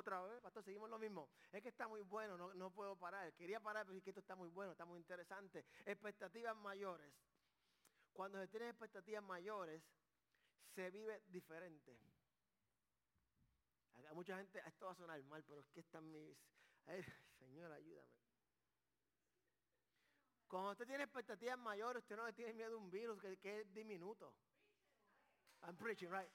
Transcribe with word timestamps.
Otra 0.00 0.22
vez, 0.22 0.40
pastor, 0.40 0.64
seguimos 0.64 0.88
lo 0.88 0.98
mismo. 0.98 1.28
Es 1.52 1.62
que 1.62 1.68
está 1.68 1.86
muy 1.86 2.00
bueno, 2.00 2.38
no, 2.54 2.70
puedo 2.70 2.96
parar. 2.96 3.34
Quería 3.34 3.60
parar, 3.60 3.84
pero 3.84 3.98
es 3.98 4.02
que 4.02 4.08
esto 4.08 4.20
está 4.20 4.34
muy 4.34 4.48
bueno, 4.48 4.72
está 4.72 4.86
muy 4.86 4.98
interesante. 4.98 5.66
Expectativas 5.84 6.56
mayores. 6.56 7.12
Cuando 8.14 8.40
se 8.40 8.48
tienen 8.48 8.70
expectativas 8.70 9.22
mayores, 9.22 9.82
se 10.74 10.90
vive 10.90 11.22
diferente. 11.26 11.98
A 14.08 14.14
mucha 14.14 14.38
gente, 14.38 14.62
esto 14.66 14.86
va 14.86 14.92
a 14.92 14.94
sonar 14.94 15.22
mal, 15.24 15.44
pero 15.44 15.60
es 15.60 15.68
que 15.68 15.80
están 15.80 16.10
mis... 16.10 16.34
Señor, 17.38 17.70
ayúdame. 17.70 18.08
Cuando 20.48 20.70
usted 20.70 20.86
tiene 20.86 21.04
expectativas 21.04 21.58
mayores, 21.58 22.02
usted 22.02 22.16
no 22.16 22.24
le 22.24 22.32
tiene 22.32 22.54
miedo 22.54 22.74
a 22.74 22.78
un 22.78 22.90
virus 22.90 23.20
que, 23.20 23.36
que 23.36 23.60
es 23.60 23.74
diminuto. 23.74 24.34
I'm 25.62 25.76
preaching, 25.76 26.08
right? 26.10 26.30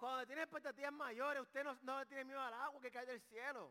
Cuando 0.00 0.26
tiene 0.26 0.44
expectativas 0.44 0.94
mayores, 0.94 1.42
usted 1.42 1.62
no, 1.62 1.78
no 1.82 2.06
tiene 2.06 2.24
miedo 2.24 2.40
al 2.40 2.54
agua 2.54 2.80
que 2.80 2.90
cae 2.90 3.04
del 3.04 3.20
cielo. 3.20 3.70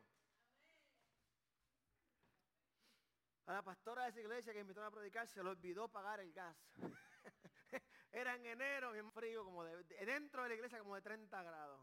A 3.48 3.54
la 3.54 3.64
pastora 3.64 4.04
de 4.04 4.10
esa 4.10 4.20
iglesia 4.20 4.54
que 4.54 4.60
invitó 4.60 4.84
a 4.84 4.92
predicar 4.92 5.28
se 5.28 5.42
le 5.42 5.50
olvidó 5.50 5.88
pagar 5.88 6.20
el 6.20 6.32
gas. 6.32 6.56
Era 8.12 8.36
en 8.36 8.46
enero, 8.46 8.92
bien 8.92 9.12
frío, 9.12 9.44
como 9.44 9.64
de, 9.64 9.84
dentro 10.06 10.44
de 10.44 10.50
la 10.50 10.56
iglesia 10.56 10.78
como 10.78 10.94
de 10.94 11.02
30 11.02 11.42
grados. 11.42 11.82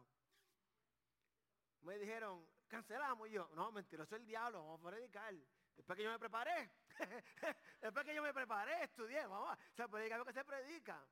Me 1.80 1.98
dijeron, 1.98 2.46
cancelamos 2.68 3.28
y 3.28 3.32
yo. 3.32 3.50
No, 3.52 3.72
mentiroso 3.72 4.14
el 4.14 4.24
diablo, 4.24 4.60
vamos 4.60 4.80
a 4.80 4.90
predicar. 4.90 5.34
Después 5.76 5.96
que 5.96 6.04
yo 6.04 6.12
me 6.12 6.20
preparé, 6.20 6.70
después 7.80 8.04
que 8.04 8.14
yo 8.14 8.22
me 8.22 8.32
preparé, 8.32 8.84
estudié, 8.84 9.26
vamos, 9.26 9.58
se 9.72 9.88
predica 9.88 10.18
lo 10.18 10.24
que 10.24 10.32
se 10.32 10.44
predica. 10.44 11.04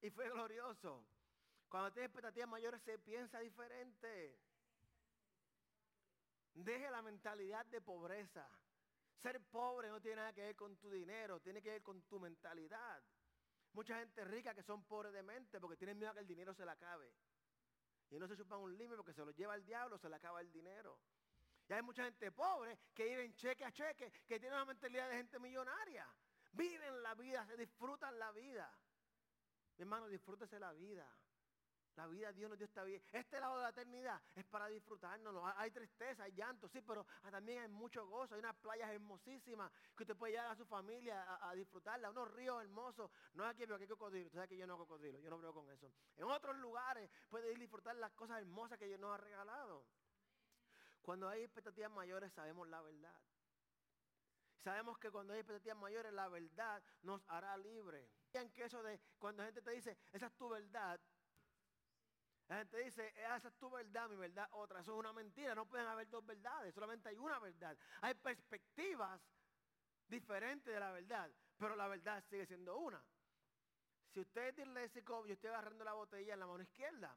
Y 0.00 0.10
fue 0.10 0.28
glorioso. 0.28 1.06
Cuando 1.68 1.92
tiene 1.92 2.06
expectativas 2.06 2.48
mayores 2.48 2.82
se 2.82 2.98
piensa 2.98 3.40
diferente. 3.40 4.38
Deje 6.54 6.90
la 6.90 7.02
mentalidad 7.02 7.66
de 7.66 7.80
pobreza. 7.80 8.48
Ser 9.16 9.40
pobre 9.40 9.88
no 9.88 10.00
tiene 10.00 10.16
nada 10.16 10.32
que 10.32 10.42
ver 10.42 10.56
con 10.56 10.76
tu 10.76 10.90
dinero, 10.90 11.40
tiene 11.40 11.60
que 11.60 11.70
ver 11.70 11.82
con 11.82 12.02
tu 12.02 12.18
mentalidad. 12.18 13.02
Mucha 13.72 13.98
gente 13.98 14.24
rica 14.24 14.54
que 14.54 14.62
son 14.62 14.84
pobres 14.84 15.12
de 15.12 15.22
mente 15.22 15.60
porque 15.60 15.76
tienen 15.76 15.98
miedo 15.98 16.12
a 16.12 16.14
que 16.14 16.20
el 16.20 16.26
dinero 16.26 16.54
se 16.54 16.64
le 16.64 16.70
acabe. 16.70 17.12
Y 18.10 18.18
no 18.18 18.26
se 18.26 18.36
chupan 18.36 18.60
un 18.60 18.76
límite 18.76 18.96
porque 18.96 19.12
se 19.12 19.24
lo 19.24 19.32
lleva 19.32 19.54
el 19.54 19.64
diablo, 19.64 19.98
se 19.98 20.08
le 20.08 20.16
acaba 20.16 20.40
el 20.40 20.50
dinero. 20.50 20.98
Y 21.68 21.72
hay 21.74 21.82
mucha 21.82 22.04
gente 22.04 22.32
pobre 22.32 22.78
que 22.94 23.04
viven 23.04 23.34
cheque 23.34 23.64
a 23.64 23.72
cheque, 23.72 24.10
que 24.26 24.40
tienen 24.40 24.54
una 24.54 24.64
mentalidad 24.64 25.10
de 25.10 25.16
gente 25.16 25.38
millonaria. 25.38 26.06
Viven 26.52 27.02
la 27.02 27.14
vida, 27.14 27.44
se 27.46 27.56
disfrutan 27.58 28.18
la 28.18 28.32
vida. 28.32 28.72
Mi 29.76 29.82
hermano, 29.82 30.08
disfrútese 30.08 30.58
la 30.58 30.72
vida. 30.72 31.06
La 31.98 32.06
vida 32.06 32.32
Dios 32.32 32.48
nos 32.48 32.56
dio 32.56 32.64
esta 32.64 32.84
vida. 32.84 33.00
Este 33.10 33.40
lado 33.40 33.56
de 33.56 33.64
la 33.64 33.70
eternidad 33.70 34.22
es 34.36 34.44
para 34.44 34.68
disfrutarnos. 34.68 35.34
Hay 35.56 35.72
tristeza, 35.72 36.22
hay 36.22 36.32
llanto, 36.32 36.68
sí, 36.68 36.80
pero 36.80 37.04
también 37.28 37.62
hay 37.62 37.68
mucho 37.68 38.06
gozo. 38.06 38.36
Hay 38.36 38.38
unas 38.38 38.54
playas 38.54 38.88
hermosísimas 38.90 39.72
que 39.96 40.04
usted 40.04 40.14
puede 40.16 40.34
llevar 40.34 40.52
a 40.52 40.54
su 40.54 40.64
familia 40.64 41.26
a, 41.42 41.52
disfrutarla. 41.56 42.10
Unos 42.10 42.30
ríos 42.30 42.62
hermosos. 42.62 43.10
No 43.34 43.42
es 43.42 43.50
aquí, 43.50 43.64
pero 43.64 43.74
aquí 43.74 43.82
hay 43.82 43.88
cocodrilo. 43.88 44.26
Usted 44.26 44.38
sabe 44.38 44.48
que 44.48 44.56
yo 44.56 44.64
no 44.68 44.74
hago 44.74 44.86
cocodrilo. 44.86 45.18
Yo 45.18 45.28
no 45.28 45.40
veo 45.40 45.52
con 45.52 45.68
eso. 45.70 45.92
En 46.16 46.22
otros 46.26 46.56
lugares 46.58 47.10
puede 47.28 47.52
a 47.52 47.58
disfrutar 47.58 47.96
las 47.96 48.12
cosas 48.12 48.38
hermosas 48.38 48.78
que 48.78 48.86
Dios 48.86 49.00
nos 49.00 49.12
ha 49.12 49.16
regalado. 49.16 49.84
Cuando 51.02 51.28
hay 51.28 51.42
expectativas 51.42 51.90
mayores 51.90 52.32
sabemos 52.32 52.68
la 52.68 52.80
verdad. 52.80 53.20
Sabemos 54.58 54.98
que 54.98 55.10
cuando 55.10 55.32
hay 55.32 55.40
expectativas 55.40 55.78
mayores 55.78 56.12
la 56.12 56.28
verdad 56.28 56.80
nos 57.02 57.24
hará 57.26 57.56
libre. 57.56 58.08
que 58.30 58.64
eso 58.64 58.84
de 58.84 59.00
cuando 59.18 59.42
la 59.42 59.46
gente 59.46 59.62
te 59.62 59.70
dice, 59.72 59.98
esa 60.12 60.26
es 60.26 60.36
tu 60.36 60.48
verdad, 60.48 61.00
la 62.48 62.56
gente 62.56 62.78
dice, 62.78 63.12
esa 63.36 63.48
es 63.48 63.54
tu 63.58 63.70
verdad, 63.70 64.08
mi 64.08 64.16
verdad 64.16 64.48
otra. 64.52 64.80
Eso 64.80 64.92
es 64.92 64.98
una 64.98 65.12
mentira, 65.12 65.54
no 65.54 65.66
pueden 65.66 65.86
haber 65.86 66.08
dos 66.08 66.24
verdades, 66.24 66.74
solamente 66.74 67.10
hay 67.10 67.18
una 67.18 67.38
verdad. 67.38 67.76
Hay 68.00 68.14
perspectivas 68.14 69.20
diferentes 70.08 70.72
de 70.72 70.80
la 70.80 70.90
verdad, 70.90 71.30
pero 71.58 71.76
la 71.76 71.88
verdad 71.88 72.24
sigue 72.28 72.46
siendo 72.46 72.78
una. 72.78 73.04
Si 74.14 74.20
usted 74.20 74.48
es 74.48 74.56
disléxico, 74.56 75.26
yo 75.26 75.34
estoy 75.34 75.50
agarrando 75.50 75.84
la 75.84 75.92
botella 75.92 76.32
en 76.32 76.40
la 76.40 76.46
mano 76.46 76.62
izquierda, 76.62 77.14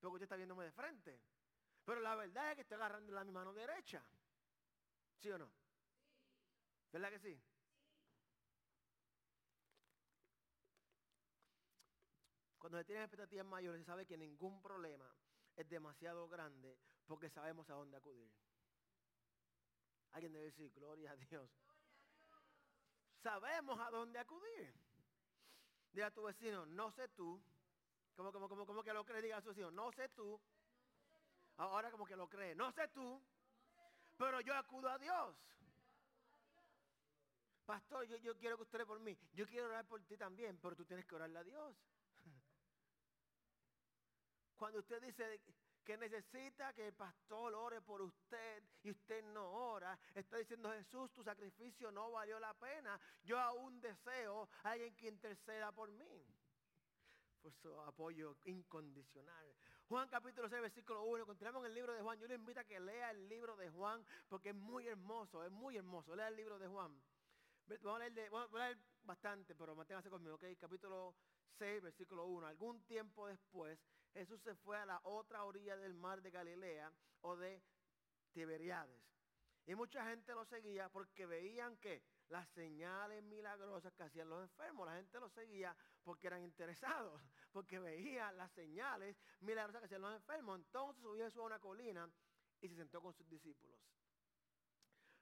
pero 0.00 0.10
usted 0.10 0.24
está 0.24 0.34
viéndome 0.34 0.64
de 0.64 0.72
frente. 0.72 1.20
Pero 1.84 2.00
la 2.00 2.16
verdad 2.16 2.50
es 2.50 2.56
que 2.56 2.62
estoy 2.62 2.74
agarrando 2.74 3.12
la 3.12 3.24
mi 3.24 3.30
mano 3.30 3.52
derecha. 3.52 4.04
¿Sí 5.18 5.30
o 5.30 5.38
no? 5.38 5.48
¿Verdad 6.92 7.10
que 7.10 7.18
sí? 7.20 7.40
Cuando 12.72 12.84
se 12.84 12.86
tienen 12.86 13.02
expectativas 13.02 13.44
mayores, 13.44 13.82
se 13.82 13.84
sabe 13.84 14.06
que 14.06 14.16
ningún 14.16 14.62
problema 14.62 15.04
es 15.56 15.68
demasiado 15.68 16.26
grande 16.26 16.78
porque 17.06 17.28
sabemos 17.28 17.68
a 17.68 17.74
dónde 17.74 17.98
acudir. 17.98 18.32
Alguien 20.12 20.32
debe 20.32 20.46
decir, 20.46 20.72
gloria 20.72 21.10
a 21.12 21.16
Dios. 21.16 21.50
Sabemos 23.22 23.78
a 23.78 23.90
dónde 23.90 24.18
acudir. 24.18 24.72
Diga 25.92 26.06
a 26.06 26.10
tu 26.12 26.22
vecino, 26.22 26.64
no 26.64 26.90
sé 26.92 27.08
tú. 27.08 27.38
Como, 28.16 28.32
como, 28.32 28.48
como, 28.48 28.64
como 28.64 28.82
que 28.82 28.94
lo 28.94 29.04
cree, 29.04 29.20
diga 29.20 29.36
a 29.36 29.42
su 29.42 29.50
vecino, 29.50 29.70
no 29.70 29.92
sé 29.92 30.08
tú. 30.08 30.40
Ahora 31.58 31.90
como 31.90 32.06
que 32.06 32.16
lo 32.16 32.26
cree, 32.26 32.54
no 32.54 32.72
sé 32.72 32.88
tú. 32.88 33.22
Pero 34.16 34.40
yo 34.40 34.54
acudo 34.54 34.88
a 34.88 34.96
Dios. 34.96 35.36
Pastor, 37.66 38.06
yo, 38.06 38.16
yo 38.16 38.34
quiero 38.38 38.56
que 38.56 38.62
usted 38.62 38.76
ore 38.76 38.86
por 38.86 38.98
mí. 38.98 39.14
Yo 39.34 39.46
quiero 39.46 39.66
orar 39.66 39.84
por 39.84 40.02
ti 40.04 40.16
también, 40.16 40.58
pero 40.62 40.74
tú 40.74 40.86
tienes 40.86 41.04
que 41.04 41.14
orarle 41.14 41.38
a 41.38 41.44
Dios. 41.44 41.76
Cuando 44.62 44.78
usted 44.78 45.02
dice 45.02 45.40
que 45.84 45.96
necesita 45.96 46.72
que 46.72 46.86
el 46.86 46.94
pastor 46.94 47.52
ore 47.52 47.80
por 47.80 48.00
usted 48.00 48.62
y 48.84 48.92
usted 48.92 49.20
no 49.24 49.44
ora, 49.50 49.98
está 50.14 50.36
diciendo 50.36 50.70
Jesús, 50.70 51.10
tu 51.10 51.24
sacrificio 51.24 51.90
no 51.90 52.12
valió 52.12 52.38
la 52.38 52.54
pena. 52.54 52.96
Yo 53.24 53.40
aún 53.40 53.80
deseo 53.80 54.48
a 54.62 54.70
alguien 54.70 54.94
que 54.94 55.08
interceda 55.08 55.72
por 55.72 55.90
mí. 55.90 56.24
Por 57.42 57.52
su 57.54 57.76
apoyo 57.80 58.36
incondicional. 58.44 59.52
Juan 59.88 60.08
capítulo 60.08 60.48
6, 60.48 60.62
versículo 60.62 61.02
1. 61.06 61.26
Continuamos 61.26 61.64
en 61.64 61.70
el 61.70 61.74
libro 61.74 61.94
de 61.94 62.02
Juan. 62.02 62.20
Yo 62.20 62.28
le 62.28 62.36
invito 62.36 62.60
a 62.60 62.64
que 62.64 62.78
lea 62.78 63.10
el 63.10 63.28
libro 63.28 63.56
de 63.56 63.68
Juan 63.68 64.06
porque 64.28 64.50
es 64.50 64.54
muy 64.54 64.86
hermoso, 64.86 65.42
es 65.42 65.50
muy 65.50 65.76
hermoso. 65.76 66.14
Lea 66.14 66.28
el 66.28 66.36
libro 66.36 66.60
de 66.60 66.68
Juan. 66.68 67.02
Vamos 67.66 68.00
a 68.00 68.08
leer, 68.08 68.30
vamos 68.30 68.54
a 68.54 68.58
leer 68.58 68.78
bastante, 69.02 69.56
pero 69.56 69.74
manténgase 69.74 70.08
conmigo, 70.08 70.36
¿ok? 70.36 70.44
Capítulo 70.56 71.16
6, 71.58 71.82
versículo 71.82 72.26
1. 72.26 72.46
Algún 72.46 72.80
tiempo 72.82 73.26
después, 73.26 73.80
Jesús 74.14 74.40
se 74.42 74.54
fue 74.54 74.78
a 74.78 74.86
la 74.86 75.00
otra 75.04 75.44
orilla 75.44 75.76
del 75.76 75.94
mar 75.94 76.22
de 76.22 76.30
Galilea 76.30 76.92
o 77.22 77.36
de 77.36 77.62
Tiberiades. 78.32 79.02
Y 79.66 79.74
mucha 79.74 80.04
gente 80.06 80.34
lo 80.34 80.44
seguía 80.44 80.88
porque 80.88 81.24
veían 81.24 81.76
que 81.76 82.02
las 82.28 82.48
señales 82.50 83.22
milagrosas 83.22 83.92
que 83.92 84.02
hacían 84.02 84.28
los 84.28 84.42
enfermos. 84.42 84.86
La 84.86 84.96
gente 84.96 85.20
lo 85.20 85.28
seguía 85.28 85.76
porque 86.02 86.26
eran 86.26 86.42
interesados, 86.42 87.20
porque 87.52 87.78
veían 87.78 88.36
las 88.36 88.50
señales 88.52 89.16
milagrosas 89.40 89.80
que 89.80 89.86
hacían 89.86 90.00
los 90.00 90.14
enfermos. 90.14 90.58
Entonces 90.58 91.02
subió 91.02 91.24
Jesús 91.24 91.40
a 91.40 91.46
una 91.46 91.58
colina 91.60 92.10
y 92.60 92.68
se 92.68 92.74
sentó 92.74 93.00
con 93.00 93.12
sus 93.12 93.28
discípulos. 93.28 93.78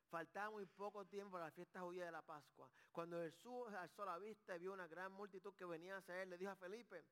Faltaba 0.09 0.51
muy 0.51 0.67
poco 0.67 1.05
tiempo 1.05 1.33
para 1.33 1.47
la 1.47 1.51
fiesta 1.53 1.81
judía 1.81 2.07
de 2.07 2.13
la 2.13 2.23
Pascua. 2.23 2.69
Cuando 2.91 3.19
Jesús 3.21 3.73
alzó 3.75 4.05
la 4.05 4.19
vista 4.19 4.57
y 4.57 4.59
vio 4.59 4.73
una 4.73 4.89
gran 4.89 5.13
multitud 5.13 5.55
que 5.55 5.65
venía 5.65 5.99
hacia 5.99 6.21
él, 6.23 6.31
le 6.31 6.39
dijo 6.39 6.51
a 6.51 6.57
Felipe, 6.57 7.05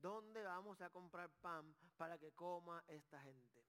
¿dónde 0.00 0.42
vamos 0.42 0.80
a 0.80 0.90
comprar 0.90 1.30
pan 1.40 1.74
para 1.96 2.18
que 2.18 2.32
coma 2.32 2.82
esta 2.88 3.20
gente? 3.20 3.64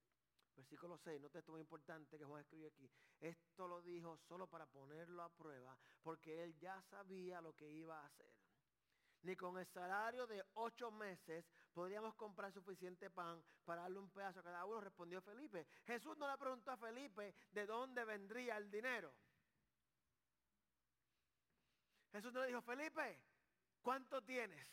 Versículo 0.56 0.97
6, 0.97 1.22
nota 1.22 1.40
esto 1.40 1.52
muy 1.52 1.62
importante 1.62 2.18
que 2.18 2.25
Juan 2.25 2.42
escribe 2.42 2.68
aquí. 2.68 2.90
Esto 3.19 3.68
lo 3.68 3.81
dijo 3.81 4.18
solo 4.18 4.47
para 4.47 4.66
ponerlo 4.66 5.24
a 5.24 5.30
prueba, 5.30 5.78
porque 6.02 6.44
él 6.44 6.58
ya 6.59 6.81
sabía 6.84 7.41
lo 7.41 7.56
que 7.56 7.70
iba 7.70 8.00
a 8.00 8.06
hacer. 8.06 8.34
Ni 9.24 9.36
con 9.36 9.58
el 9.58 9.68
salario 9.68 10.25
de 10.25 10.44
ocho 10.56 10.90
meses 10.91 11.46
podríamos 11.74 12.16
comprar 12.16 12.52
suficiente 12.52 13.09
pan 13.09 13.44
para 13.66 13.84
darle 13.84 14.00
un 14.00 14.09
pedazo 14.09 14.40
a 14.40 14.44
cada 14.44 14.66
uno, 14.66 14.81
respondió 14.81 15.22
Felipe. 15.22 15.67
Jesús 15.85 16.17
no 16.17 16.29
le 16.29 16.38
preguntó 16.38 16.72
a 16.72 16.78
Felipe 16.78 17.35
de 17.52 17.66
dónde 17.66 18.03
vendría 18.03 18.58
el 18.58 18.70
dinero. 18.72 19.14
Jesús 22.11 22.34
no 22.34 22.41
le 22.41 22.47
dijo, 22.47 22.61
Felipe, 22.61 23.22
¿cuánto 23.82 24.22
tienes? 24.23 24.67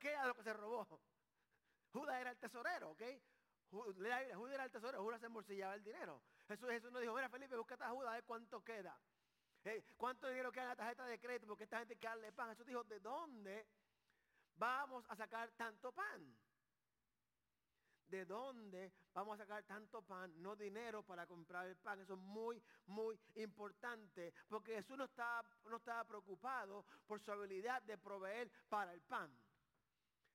¿Qué 0.00 0.08
era 0.10 0.26
lo 0.26 0.34
que 0.34 0.42
se 0.42 0.52
robó? 0.52 0.86
Judas 1.92 2.20
era 2.20 2.30
el 2.30 2.38
tesorero, 2.38 2.90
¿ok? 2.90 3.02
Judas 3.70 4.52
era 4.52 4.64
el 4.64 4.70
tesorero, 4.70 5.02
Judas 5.02 5.20
se 5.20 5.26
embolsillaba 5.26 5.74
el 5.74 5.84
dinero. 5.84 6.22
Jesús, 6.48 6.68
Jesús 6.70 6.90
no 6.90 6.98
dijo, 6.98 7.14
mira 7.14 7.28
Felipe, 7.28 7.54
búscate 7.56 7.84
a 7.84 7.90
Judas 7.90 8.08
a 8.08 8.14
ver 8.14 8.24
cuánto 8.24 8.64
queda. 8.64 8.98
¿Cuánto 9.98 10.28
dinero 10.28 10.50
queda 10.50 10.62
en 10.62 10.68
la 10.70 10.76
tarjeta 10.76 11.04
de 11.04 11.20
crédito? 11.20 11.46
Porque 11.46 11.64
esta 11.64 11.78
gente 11.78 11.96
quiere 11.96 12.16
darle 12.16 12.32
pan. 12.32 12.48
Jesús 12.50 12.66
dijo, 12.66 12.82
¿de 12.84 12.98
dónde 13.00 13.66
vamos 14.56 15.04
a 15.08 15.16
sacar 15.16 15.50
tanto 15.52 15.92
pan? 15.92 16.34
¿De 18.06 18.24
dónde 18.24 18.92
vamos 19.12 19.34
a 19.34 19.44
sacar 19.44 19.62
tanto 19.64 20.02
pan? 20.02 20.32
No 20.42 20.56
dinero 20.56 21.02
para 21.02 21.26
comprar 21.26 21.66
el 21.66 21.76
pan. 21.76 22.00
Eso 22.00 22.14
es 22.14 22.20
muy, 22.20 22.60
muy 22.86 23.20
importante. 23.34 24.32
Porque 24.48 24.76
Jesús 24.76 24.96
no 24.96 25.04
estaba, 25.04 25.44
no 25.66 25.76
estaba 25.76 26.04
preocupado 26.04 26.86
por 27.06 27.20
su 27.20 27.30
habilidad 27.30 27.82
de 27.82 27.98
proveer 27.98 28.50
para 28.68 28.94
el 28.94 29.02
pan. 29.02 29.30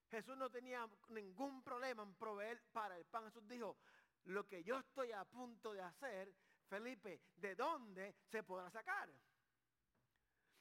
Jesús 0.10 0.38
no 0.38 0.50
tenía 0.50 0.88
ningún 1.10 1.63
problema 1.63 2.04
en 2.04 2.13
proveer 2.16 2.62
para 2.72 2.98
el 2.98 3.06
pan. 3.06 3.25
Jesús 3.25 3.48
dijo, 3.48 3.78
lo 4.25 4.48
que 4.48 4.63
yo 4.63 4.80
estoy 4.80 5.12
a 5.12 5.25
punto 5.25 5.74
de 5.74 5.81
hacer, 5.81 6.34
Felipe, 6.68 7.22
¿de 7.36 7.56
dónde 7.56 8.16
se 8.31 8.44
podrá 8.44 8.69
sacar? 8.72 9.10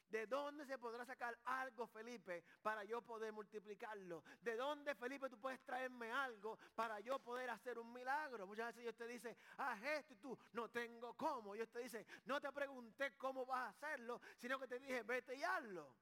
¿De 0.09 0.27
dónde 0.27 0.65
se 0.65 0.77
podrá 0.77 1.03
sacar 1.05 1.37
algo, 1.45 1.87
Felipe, 1.87 2.43
para 2.61 2.83
yo 2.83 3.01
poder 3.01 3.33
multiplicarlo? 3.33 4.23
¿De 4.41 4.55
dónde, 4.55 4.93
Felipe, 4.95 5.29
tú 5.29 5.39
puedes 5.39 5.59
traerme 5.61 6.11
algo 6.11 6.57
para 6.75 6.99
yo 6.99 7.19
poder 7.19 7.49
hacer 7.49 7.79
un 7.79 7.91
milagro? 7.91 8.45
Muchas 8.45 8.67
veces 8.67 8.83
Dios 8.83 8.95
te 8.95 9.07
dice, 9.07 9.35
haz 9.57 9.81
esto 9.83 10.13
y 10.13 10.17
tú, 10.17 10.37
no 10.53 10.69
tengo 10.69 11.15
cómo. 11.15 11.53
Dios 11.55 11.69
te 11.69 11.79
dice, 11.79 12.05
no 12.25 12.39
te 12.39 12.51
pregunté 12.51 13.13
cómo 13.17 13.45
vas 13.45 13.65
a 13.65 13.69
hacerlo, 13.69 14.21
sino 14.37 14.59
que 14.59 14.67
te 14.67 14.79
dije, 14.79 15.01
vete 15.03 15.35
y 15.35 15.43
hazlo. 15.43 15.95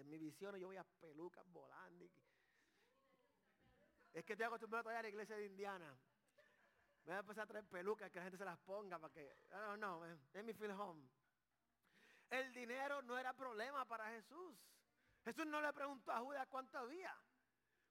En 0.00 0.08
mi 0.08 0.18
visión 0.18 0.56
yo 0.56 0.68
voy 0.68 0.78
a 0.78 0.84
pelucas 0.84 1.46
volando. 1.52 2.10
Es 4.12 4.24
que 4.24 4.34
te 4.34 4.44
acostumbrado 4.44 4.84
todavía 4.84 5.00
a 5.00 5.02
la 5.02 5.08
iglesia 5.10 5.36
de 5.36 5.44
Indiana. 5.44 5.94
Voy 7.04 7.14
a 7.14 7.18
empezar 7.18 7.44
a 7.44 7.46
traer 7.46 7.66
pelucas 7.66 8.10
que 8.10 8.18
la 8.18 8.24
gente 8.24 8.38
se 8.38 8.44
las 8.44 8.58
ponga 8.60 8.98
para 8.98 9.12
que, 9.12 9.30
don't 9.50 9.76
know, 9.76 10.02
let 10.32 10.42
me 10.42 10.54
feel 10.54 10.70
home. 10.72 11.06
El 12.30 12.52
dinero 12.54 13.02
no 13.02 13.18
era 13.18 13.34
problema 13.34 13.84
para 13.84 14.10
Jesús. 14.10 14.56
Jesús 15.24 15.46
no 15.46 15.60
le 15.60 15.72
preguntó 15.72 16.12
a 16.12 16.20
Judas 16.20 16.46
cuánto 16.48 16.78
había. 16.78 17.14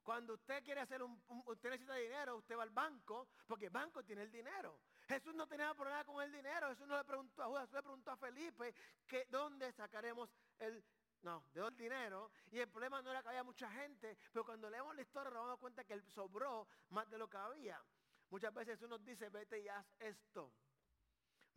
Cuando 0.02 0.34
usted 0.34 0.64
quiere 0.64 0.82
hacer 0.82 1.04
un, 1.04 1.22
usted 1.46 1.70
necesita 1.70 1.94
dinero, 1.96 2.38
usted 2.38 2.58
va 2.58 2.64
al 2.64 2.72
banco, 2.72 3.28
porque 3.46 3.66
el 3.66 3.72
banco 3.72 4.04
tiene 4.04 4.24
el 4.24 4.32
dinero. 4.32 4.80
Jesús 5.08 5.36
no 5.36 5.48
tenía 5.48 5.74
problema 5.76 6.04
con 6.04 6.24
el 6.24 6.32
dinero. 6.32 6.70
Jesús 6.70 6.88
no 6.88 6.98
le 6.98 7.04
preguntó 7.04 7.44
a 7.44 7.48
Judas, 7.48 7.72
le 7.72 7.84
preguntó 7.84 8.12
a 8.12 8.18
Felipe 8.18 8.74
que 9.06 9.26
dónde 9.30 9.72
sacaremos 9.74 10.34
el, 10.58 10.84
no, 11.24 11.44
de 11.54 11.62
el 11.62 11.78
dinero. 11.78 12.32
Y 12.52 12.60
el 12.60 12.70
problema 12.70 13.02
no 13.02 13.12
era 13.12 13.22
que 13.22 13.30
había 13.30 13.44
mucha 13.44 13.70
gente, 13.72 14.18
pero 14.32 14.46
cuando 14.46 14.70
leemos 14.70 14.96
la 14.96 15.02
historia 15.02 15.32
nos 15.32 15.44
damos 15.44 15.60
cuenta 15.60 15.84
que 15.84 15.94
él 15.94 16.04
sobró 16.04 16.68
más 16.90 17.10
de 17.10 17.18
lo 17.18 17.30
que 17.30 17.38
había. 17.38 17.82
Muchas 18.30 18.54
veces 18.54 18.80
nos 18.82 19.04
dice, 19.04 19.30
vete 19.30 19.60
y 19.60 19.68
haz 19.68 19.86
esto 20.00 20.52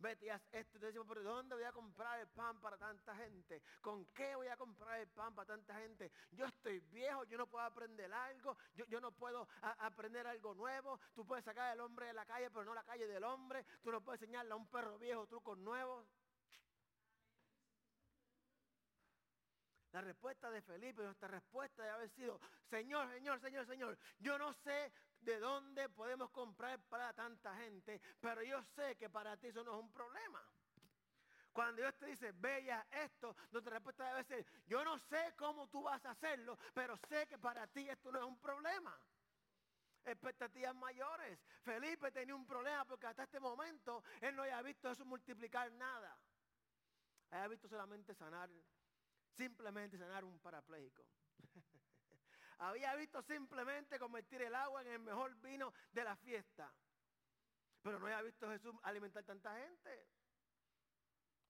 vete 0.03 0.25
y 0.25 0.29
haz 0.29 0.41
esto. 0.51 0.77
Te 0.77 0.87
decimos, 0.87 1.07
pero 1.07 1.23
¿dónde 1.23 1.55
voy 1.55 1.63
a 1.63 1.71
comprar 1.71 2.19
el 2.19 2.27
pan 2.27 2.59
para 2.59 2.77
tanta 2.77 3.15
gente? 3.15 3.61
¿Con 3.81 4.05
qué 4.07 4.35
voy 4.35 4.47
a 4.47 4.57
comprar 4.57 4.99
el 4.99 5.07
pan 5.07 5.33
para 5.33 5.47
tanta 5.47 5.75
gente? 5.75 6.11
Yo 6.31 6.45
estoy 6.45 6.79
viejo, 6.91 7.23
yo 7.23 7.37
no 7.37 7.47
puedo 7.47 7.65
aprender 7.65 8.11
algo, 8.13 8.57
yo, 8.75 8.99
no 8.99 9.11
puedo 9.11 9.47
aprender 9.61 10.27
algo 10.27 10.53
nuevo. 10.53 10.99
Tú 11.15 11.25
puedes 11.25 11.45
sacar 11.45 11.71
al 11.71 11.79
hombre 11.79 12.07
de 12.07 12.13
la 12.13 12.25
calle, 12.25 12.49
pero 12.51 12.65
no 12.65 12.75
la 12.75 12.83
calle 12.83 13.07
del 13.07 13.23
hombre. 13.23 13.65
Tú 13.81 13.91
no 13.91 14.01
puedes 14.01 14.21
enseñarle 14.21 14.51
a 14.51 14.55
un 14.55 14.67
perro 14.67 14.99
viejo 14.99 15.25
trucos 15.25 15.57
nuevos. 15.57 16.05
La 19.93 20.01
respuesta 20.01 20.49
de 20.49 20.63
Felipe, 20.63 21.03
nuestra 21.03 21.27
respuesta 21.27 21.83
debe 21.83 21.93
haber 21.93 22.09
sido, 22.09 22.39
Señor, 22.67 23.07
Señor, 23.13 23.39
Señor, 23.39 23.67
Señor, 23.67 23.97
yo 24.17 24.39
no 24.39 24.51
sé 24.51 24.91
de 25.21 25.37
dónde 25.37 25.87
podemos 25.87 26.31
comprar 26.31 26.79
para 26.89 27.13
tanta 27.13 27.55
gente, 27.57 28.01
pero 28.19 28.41
yo 28.41 28.63
sé 28.75 28.97
que 28.97 29.07
para 29.07 29.37
ti 29.37 29.47
eso 29.47 29.63
no 29.63 29.75
es 29.75 29.79
un 29.83 29.91
problema. 29.91 30.43
Cuando 31.51 31.83
Dios 31.83 31.95
te 31.99 32.07
dice, 32.07 32.31
bella 32.31 32.87
esto, 32.89 33.35
nuestra 33.51 33.73
respuesta 33.73 34.07
debe 34.07 34.23
ser, 34.23 34.43
yo 34.65 34.83
no 34.83 34.97
sé 34.97 35.35
cómo 35.37 35.69
tú 35.69 35.83
vas 35.83 36.03
a 36.05 36.11
hacerlo, 36.11 36.57
pero 36.73 36.97
sé 37.07 37.27
que 37.27 37.37
para 37.37 37.67
ti 37.67 37.87
esto 37.87 38.11
no 38.11 38.17
es 38.17 38.25
un 38.25 38.39
problema. 38.39 38.99
Expectativas 40.03 40.73
mayores. 40.73 41.37
Felipe 41.61 42.11
tenía 42.11 42.33
un 42.33 42.47
problema 42.47 42.83
porque 42.85 43.05
hasta 43.05 43.23
este 43.23 43.39
momento 43.39 44.03
él 44.21 44.35
no 44.35 44.41
había 44.41 44.59
visto 44.63 44.89
eso 44.89 45.05
multiplicar 45.05 45.71
nada. 45.73 46.17
Había 47.29 47.47
visto 47.49 47.67
solamente 47.67 48.15
sanar, 48.15 48.49
simplemente 49.35 49.97
sanar 49.97 50.23
un 50.23 50.39
parapléjico. 50.39 51.03
Había 52.59 52.95
visto 52.95 53.21
simplemente 53.21 53.99
convertir 53.99 54.41
el 54.41 54.55
agua 54.55 54.81
en 54.81 54.87
el 54.87 54.99
mejor 54.99 55.35
vino 55.41 55.73
de 55.91 56.03
la 56.03 56.15
fiesta. 56.15 56.71
Pero 57.81 57.99
no 57.99 58.05
había 58.05 58.21
visto 58.21 58.49
Jesús 58.49 58.73
alimentar 58.83 59.25
tanta 59.25 59.53
gente. 59.57 60.07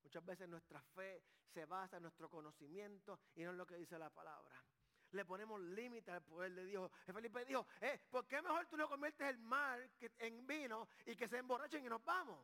Muchas 0.01 0.25
veces 0.25 0.49
nuestra 0.49 0.81
fe 0.81 1.23
se 1.53 1.65
basa 1.65 1.97
en 1.97 2.03
nuestro 2.03 2.27
conocimiento 2.27 3.19
y 3.35 3.43
no 3.43 3.51
en 3.51 3.57
lo 3.57 3.67
que 3.67 3.75
dice 3.75 3.99
la 3.99 4.09
palabra. 4.09 4.63
Le 5.11 5.25
ponemos 5.25 5.61
límite 5.61 6.09
al 6.09 6.23
poder 6.23 6.53
de 6.53 6.65
Dios. 6.65 6.91
Felipe 7.05 7.45
dijo, 7.45 7.67
eh, 7.81 8.01
¿por 8.09 8.25
qué 8.25 8.41
mejor 8.41 8.65
tú 8.65 8.75
no 8.75 8.89
conviertes 8.89 9.27
el 9.27 9.37
mar 9.37 9.87
en 10.17 10.47
vino 10.47 10.87
y 11.05 11.15
que 11.15 11.27
se 11.27 11.37
emborrachen 11.37 11.85
y 11.85 11.89
nos 11.89 12.03
vamos? 12.03 12.43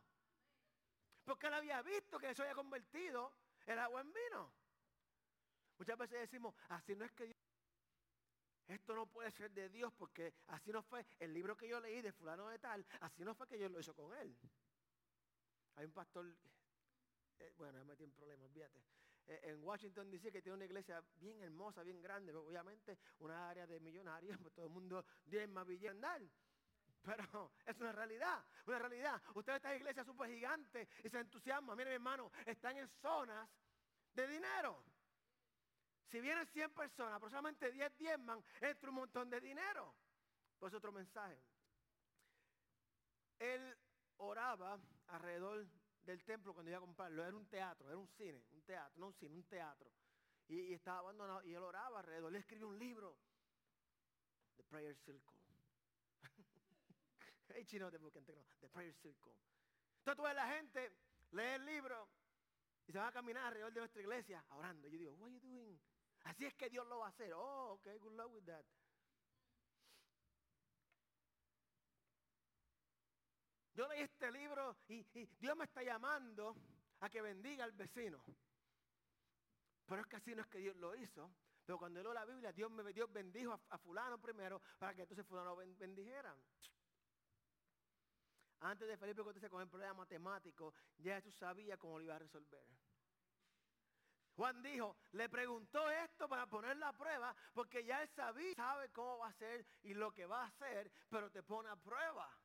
Porque 1.26 1.48
él 1.48 1.54
había 1.56 1.82
visto 1.82 2.20
que 2.20 2.30
eso 2.30 2.44
había 2.44 2.54
convertido 2.54 3.34
el 3.66 3.80
agua 3.80 4.02
en 4.02 4.14
vino. 4.14 4.54
Muchas 5.80 5.98
veces 5.98 6.20
decimos, 6.20 6.54
así 6.68 6.96
no 6.96 7.06
es 7.06 7.12
que 7.14 7.26
Dios 7.26 7.36
esto 8.70 8.94
no 8.94 9.08
puede 9.08 9.32
ser 9.32 9.52
de 9.52 9.68
Dios 9.70 9.92
porque 9.98 10.32
así 10.48 10.72
no 10.72 10.84
fue 10.84 11.04
el 11.18 11.34
libro 11.34 11.58
que 11.58 11.68
yo 11.68 11.80
leí 11.80 12.04
de 12.04 12.12
fulano 12.12 12.48
de 12.50 12.60
tal, 12.60 12.86
así 13.00 13.26
no 13.26 13.34
fue 13.34 13.48
que 13.48 13.58
Dios 13.58 13.72
lo 13.72 13.80
hizo 13.80 13.96
con 13.96 14.16
él. 14.16 14.38
Hay 15.76 15.86
un 15.86 15.92
pastor, 15.92 16.26
eh, 17.40 17.52
bueno, 17.58 17.80
me 17.80 17.86
metí 17.86 18.04
en 18.04 18.12
problemas, 18.12 18.46
olvídate. 18.46 18.80
Eh, 19.26 19.40
en 19.44 19.64
Washington 19.64 20.12
DC 20.12 20.32
que 20.32 20.42
tiene 20.44 20.56
una 20.56 20.66
iglesia 20.66 21.04
bien 21.16 21.42
hermosa, 21.42 21.82
bien 21.82 22.00
grande, 22.00 22.32
obviamente 22.36 23.00
una 23.20 23.50
área 23.50 23.66
de 23.66 23.80
millonarios, 23.80 24.38
pues 24.40 24.54
todo 24.54 24.68
el 24.68 24.72
mundo 24.72 25.04
más 25.50 25.68
andar. 25.90 26.22
Pero 27.02 27.52
es 27.66 27.80
una 27.80 27.92
realidad, 27.92 28.46
una 28.68 28.78
realidad. 28.78 29.20
Usted 29.34 29.56
está 29.56 29.72
en 29.72 29.78
iglesia 29.78 30.04
súper 30.04 30.30
gigante 30.30 30.88
y 31.04 31.10
se 31.10 31.20
entusiasma. 31.20 31.76
Mire 31.76 31.90
mi 31.90 31.96
hermano, 31.96 32.32
están 32.46 32.78
en 32.78 32.88
zonas 33.02 33.50
de 34.14 34.28
dinero. 34.28 34.84
Si 36.10 36.20
vienen 36.20 36.48
100 36.48 36.72
personas, 36.72 37.14
aproximadamente 37.14 37.72
10 37.72 37.98
diezman, 37.98 38.44
entra 38.62 38.90
un 38.90 38.96
montón 38.96 39.30
de 39.30 39.40
dinero. 39.40 39.94
Pues 40.58 40.74
otro 40.74 40.92
mensaje. 40.92 41.40
Él 43.38 43.78
oraba 44.18 44.80
alrededor 45.08 45.68
del 46.04 46.24
templo 46.24 46.54
cuando 46.54 46.72
iba 46.72 46.80
a 46.80 46.82
comprarlo. 46.82 47.24
Era 47.24 47.38
un 47.38 47.46
teatro, 47.48 47.88
era 47.88 47.98
un 47.98 48.08
cine, 48.08 48.44
un 48.52 48.62
teatro, 48.64 49.00
no 49.00 49.08
un 49.08 49.14
cine, 49.14 49.36
un 49.36 49.44
teatro. 49.44 49.92
Y, 50.48 50.74
estaba 50.74 51.00
abandonado 51.00 51.44
y 51.44 51.54
él 51.54 51.64
oraba 51.64 52.00
alrededor. 52.00 52.32
Él 52.32 52.38
escribió 52.38 52.68
un 52.68 52.80
libro, 52.80 53.16
The 54.58 54.64
Prayer 54.64 54.96
Circle. 54.96 55.38
hey, 57.50 57.66
chino 57.66 57.92
The 57.92 58.00
Prayer 58.00 58.94
Circle. 58.96 59.34
Entonces 60.00 60.16
tú 60.16 60.24
ves 60.24 60.36
la 60.36 60.48
gente, 60.48 60.92
lee 61.32 61.54
el 61.54 61.66
libro 61.66 62.10
y 62.88 62.92
se 62.92 62.98
va 62.98 63.10
a 63.10 63.12
caminar 63.12 63.46
alrededor 63.46 63.72
de 63.74 63.82
nuestra 63.82 64.02
iglesia 64.02 64.44
orando. 64.50 64.88
Y 64.88 64.92
yo 64.92 64.98
digo, 64.98 65.14
what 65.14 65.28
are 65.28 65.40
you 65.40 65.40
doing? 65.42 65.80
Así 66.24 66.46
es 66.46 66.54
que 66.56 66.70
Dios 66.70 66.86
lo 66.88 67.00
va 67.00 67.08
a 67.08 67.10
hacer. 67.10 67.34
Oh, 67.34 67.74
ok, 67.74 67.88
good 68.00 68.14
luck 68.14 68.34
with 68.34 68.46
that. 68.46 68.66
Yo 73.74 73.88
leí 73.88 74.02
este 74.02 74.30
libro 74.32 74.76
y, 74.90 75.04
Dios 75.40 75.56
me 75.56 75.64
está 75.64 75.82
llamando 75.82 76.54
a 77.00 77.10
que 77.10 77.22
bendiga 77.22 77.64
al 77.64 77.72
vecino. 77.72 78.22
Pero 79.86 80.02
es 80.02 80.08
que 80.08 80.18
así 80.18 80.36
no 80.36 80.42
es 80.42 80.48
que 80.48 80.58
Dios 80.58 80.76
lo 80.76 80.94
hizo. 80.96 81.32
Pero 81.66 81.78
cuando 81.78 82.04
leo 82.04 82.14
la 82.14 82.26
Biblia, 82.26 82.52
Dios, 82.52 82.70
me, 82.72 82.92
Dios 82.92 83.10
bendijo 83.12 83.58
a, 83.70 83.78
fulano 83.78 84.20
primero 84.20 84.62
para 84.78 84.94
que 84.94 85.04
entonces 85.04 85.26
fulano 85.26 85.56
bendijera. 85.56 86.36
Antes 88.60 88.88
de 88.88 88.98
Felipe 88.98 89.24
contarse 89.24 89.50
con 89.50 89.62
el 89.62 89.70
problema 89.70 89.94
matemático, 89.94 90.74
ya 90.98 91.16
Jesús 91.16 91.36
sabía 91.36 91.78
cómo 91.78 91.98
lo 92.00 92.04
iba 92.04 92.16
a 92.16 92.20
resolver. 92.20 92.66
Juan 94.40 94.62
dijo, 94.62 94.96
le 95.12 95.28
preguntó 95.28 95.92
esto 95.92 96.30
para 96.30 96.48
ponerlo 96.48 96.86
a 96.86 96.94
prueba, 96.94 97.36
porque 97.54 97.84
ya 97.84 98.02
él 98.02 98.08
sabía, 98.16 98.56
sabe 98.56 98.90
cómo 98.90 99.18
va 99.18 99.28
a 99.28 99.34
ser 99.34 99.66
y 99.84 99.94
lo 99.94 100.14
que 100.14 100.26
va 100.26 100.44
a 100.44 100.48
hacer, 100.48 100.90
pero 101.10 101.30
te 101.30 101.44
pone 101.44 101.68
a 101.68 101.76
prueba. 101.76 102.40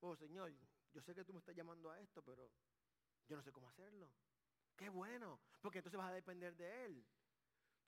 Oh 0.00 0.16
Señor, 0.16 0.52
yo 0.92 1.00
sé 1.02 1.14
que 1.14 1.24
tú 1.24 1.32
me 1.32 1.38
estás 1.38 1.54
llamando 1.54 1.88
a 1.88 2.00
esto, 2.00 2.20
pero 2.20 2.50
yo 3.28 3.36
no 3.36 3.42
sé 3.44 3.52
cómo 3.52 3.68
hacerlo. 3.68 4.10
Qué 4.74 4.88
bueno, 4.88 5.38
porque 5.60 5.78
entonces 5.78 5.98
vas 5.98 6.10
a 6.10 6.14
depender 6.14 6.56
de 6.56 6.86
Él. 6.86 7.06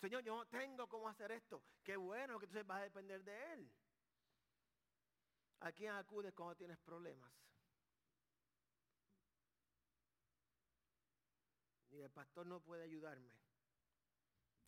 Señor, 0.01 0.23
yo 0.23 0.37
no 0.37 0.47
tengo 0.47 0.87
cómo 0.87 1.09
hacer 1.09 1.33
esto. 1.33 1.65
Qué 1.83 1.97
bueno 1.97 2.39
que 2.39 2.45
entonces 2.45 2.65
vas 2.65 2.79
a 2.79 2.85
depender 2.85 3.25
de 3.25 3.53
Él. 3.55 3.73
¿A 5.59 5.73
quién 5.73 5.95
acudes 5.95 6.33
cuando 6.33 6.55
tienes 6.55 6.79
problemas? 6.79 7.33
El 12.05 12.11
pastor 12.11 12.47
no 12.47 12.61
puede 12.61 12.85
ayudarme. 12.85 13.33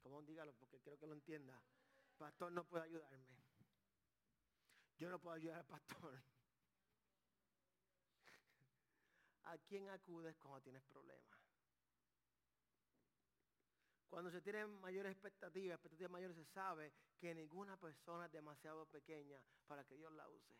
Como 0.03 0.23
dígalo 0.23 0.53
porque 0.55 0.81
creo 0.81 0.99
que 0.99 1.07
lo 1.07 1.15
entienda. 1.15 1.61
Pastor 2.19 2.53
no 2.53 2.65
puede 2.65 2.85
ayudarme. 2.85 3.27
Yo 4.99 5.11
no 5.11 5.19
puedo 5.19 5.37
ayudar 5.37 5.59
al 5.59 5.67
pastor. 5.67 6.23
¿A 9.45 9.59
quién 9.59 9.89
acudes 9.91 10.37
cuando 10.37 10.61
tienes 10.61 10.83
problemas? 10.85 11.41
Cuando 14.13 14.31
se 14.31 14.43
tienen 14.43 14.69
mayores 14.81 15.13
expectativas, 15.13 15.77
expectativas 15.77 16.11
mayores, 16.11 16.37
se 16.37 16.45
sabe 16.45 16.93
que 17.19 17.35
ninguna 17.35 17.79
persona 17.79 18.27
es 18.27 18.33
demasiado 18.33 18.85
pequeña 18.85 19.43
para 19.67 19.85
que 19.85 19.97
Dios 19.97 20.13
la 20.13 20.29
use. 20.29 20.55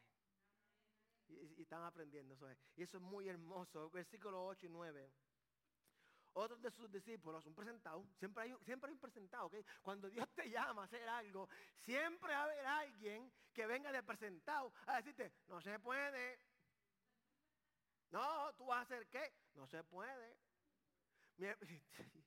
Y, 1.29 1.61
están 1.61 1.83
aprendiendo 1.85 2.35
eso. 2.35 2.47
Y 2.77 2.83
eso 2.83 2.97
es 2.97 3.03
muy 3.03 3.29
hermoso. 3.29 3.91
Versículo 3.91 4.47
8 4.47 4.67
y 4.67 4.69
9. 4.71 5.13
Otros 6.35 6.63
de 6.63 6.71
sus 6.71 6.91
discípulos, 6.91 7.45
un 7.47 7.55
presentado, 7.55 8.07
siempre 8.19 8.45
hay, 8.45 8.57
siempre 8.65 8.89
hay 8.89 8.95
un 8.95 9.01
presentado, 9.01 9.47
¿ok? 9.47 9.55
Cuando 9.83 10.09
Dios 10.09 10.29
te 10.35 10.49
llama 10.49 10.83
a 10.83 10.85
hacer 10.87 11.07
algo, 11.09 11.49
siempre 11.85 12.33
va 12.33 12.41
a 12.41 12.45
haber 12.45 12.67
alguien 12.67 13.31
venga 13.67 13.93
de 13.93 14.03
presentado 14.03 14.73
a 14.87 14.97
decirte, 14.97 15.33
no 15.49 15.61
se 15.61 15.79
puede. 15.79 16.39
No, 18.11 18.53
tú 18.55 18.67
vas 18.67 18.79
a 18.79 18.83
hacer 18.83 19.07
qué? 19.09 19.33
No 19.55 19.67
se 19.67 19.83
puede. 19.85 20.37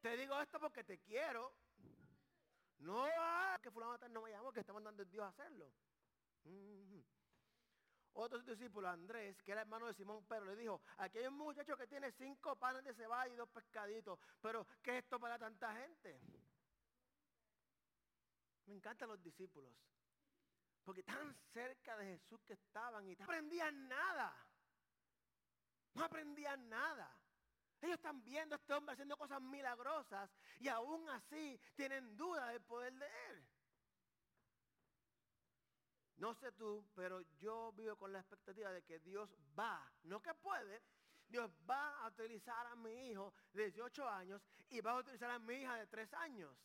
Te 0.00 0.16
digo 0.16 0.40
esto 0.40 0.60
porque 0.60 0.84
te 0.84 0.98
quiero. 0.98 1.52
No, 2.78 3.06
que 3.62 3.70
fulano 3.70 4.08
no 4.08 4.22
me 4.22 4.30
llamó, 4.30 4.52
que 4.52 4.60
está 4.60 4.72
mandando 4.72 5.04
Dios 5.04 5.24
a 5.24 5.28
hacerlo. 5.28 5.72
Otro 8.18 8.38
discípulo, 8.40 8.88
Andrés, 8.88 9.42
que 9.42 9.52
era 9.52 9.60
hermano 9.60 9.86
de 9.86 9.92
Simón 9.92 10.24
Pedro, 10.24 10.46
le 10.46 10.56
dijo, 10.56 10.80
aquí 10.96 11.18
hay 11.18 11.26
un 11.26 11.36
muchacho 11.36 11.76
que 11.76 11.86
tiene 11.86 12.10
cinco 12.12 12.56
panes 12.56 12.82
de 12.82 12.94
cebada 12.94 13.28
y 13.28 13.36
dos 13.36 13.48
pescaditos, 13.50 14.18
pero 14.40 14.66
¿qué 14.82 14.92
es 14.92 15.04
esto 15.04 15.20
para 15.20 15.38
tanta 15.38 15.74
gente? 15.74 16.18
Me 18.64 18.72
encantan 18.72 19.10
los 19.10 19.22
discípulos, 19.22 19.70
porque 20.82 21.02
tan 21.02 21.34
cerca 21.52 21.94
de 21.98 22.16
Jesús 22.16 22.40
que 22.46 22.54
estaban 22.54 23.06
y 23.06 23.14
no 23.16 23.24
aprendían 23.24 23.86
nada. 23.86 24.34
No 25.92 26.04
aprendían 26.04 26.70
nada. 26.70 27.14
Ellos 27.82 27.96
están 27.96 28.24
viendo 28.24 28.54
a 28.54 28.58
este 28.58 28.72
hombre 28.72 28.94
haciendo 28.94 29.18
cosas 29.18 29.42
milagrosas 29.42 30.30
y 30.58 30.68
aún 30.68 31.06
así 31.10 31.60
tienen 31.74 32.16
duda 32.16 32.48
del 32.48 32.62
poder 32.62 32.94
de 32.94 33.06
él. 33.28 33.46
No 36.16 36.34
sé 36.34 36.52
tú, 36.52 36.84
pero 36.94 37.20
yo 37.38 37.72
vivo 37.72 37.96
con 37.96 38.12
la 38.12 38.20
expectativa 38.20 38.72
de 38.72 38.82
que 38.82 38.98
Dios 39.00 39.34
va, 39.58 39.90
no 40.04 40.22
que 40.22 40.32
puede, 40.34 40.82
Dios 41.28 41.50
va 41.68 41.98
a 41.98 42.08
utilizar 42.08 42.66
a 42.66 42.76
mi 42.76 43.10
hijo 43.10 43.34
de 43.52 43.64
18 43.64 44.08
años 44.08 44.42
y 44.70 44.80
va 44.80 44.92
a 44.92 44.98
utilizar 44.98 45.30
a 45.30 45.38
mi 45.38 45.54
hija 45.54 45.76
de 45.76 45.86
3 45.86 46.14
años. 46.14 46.56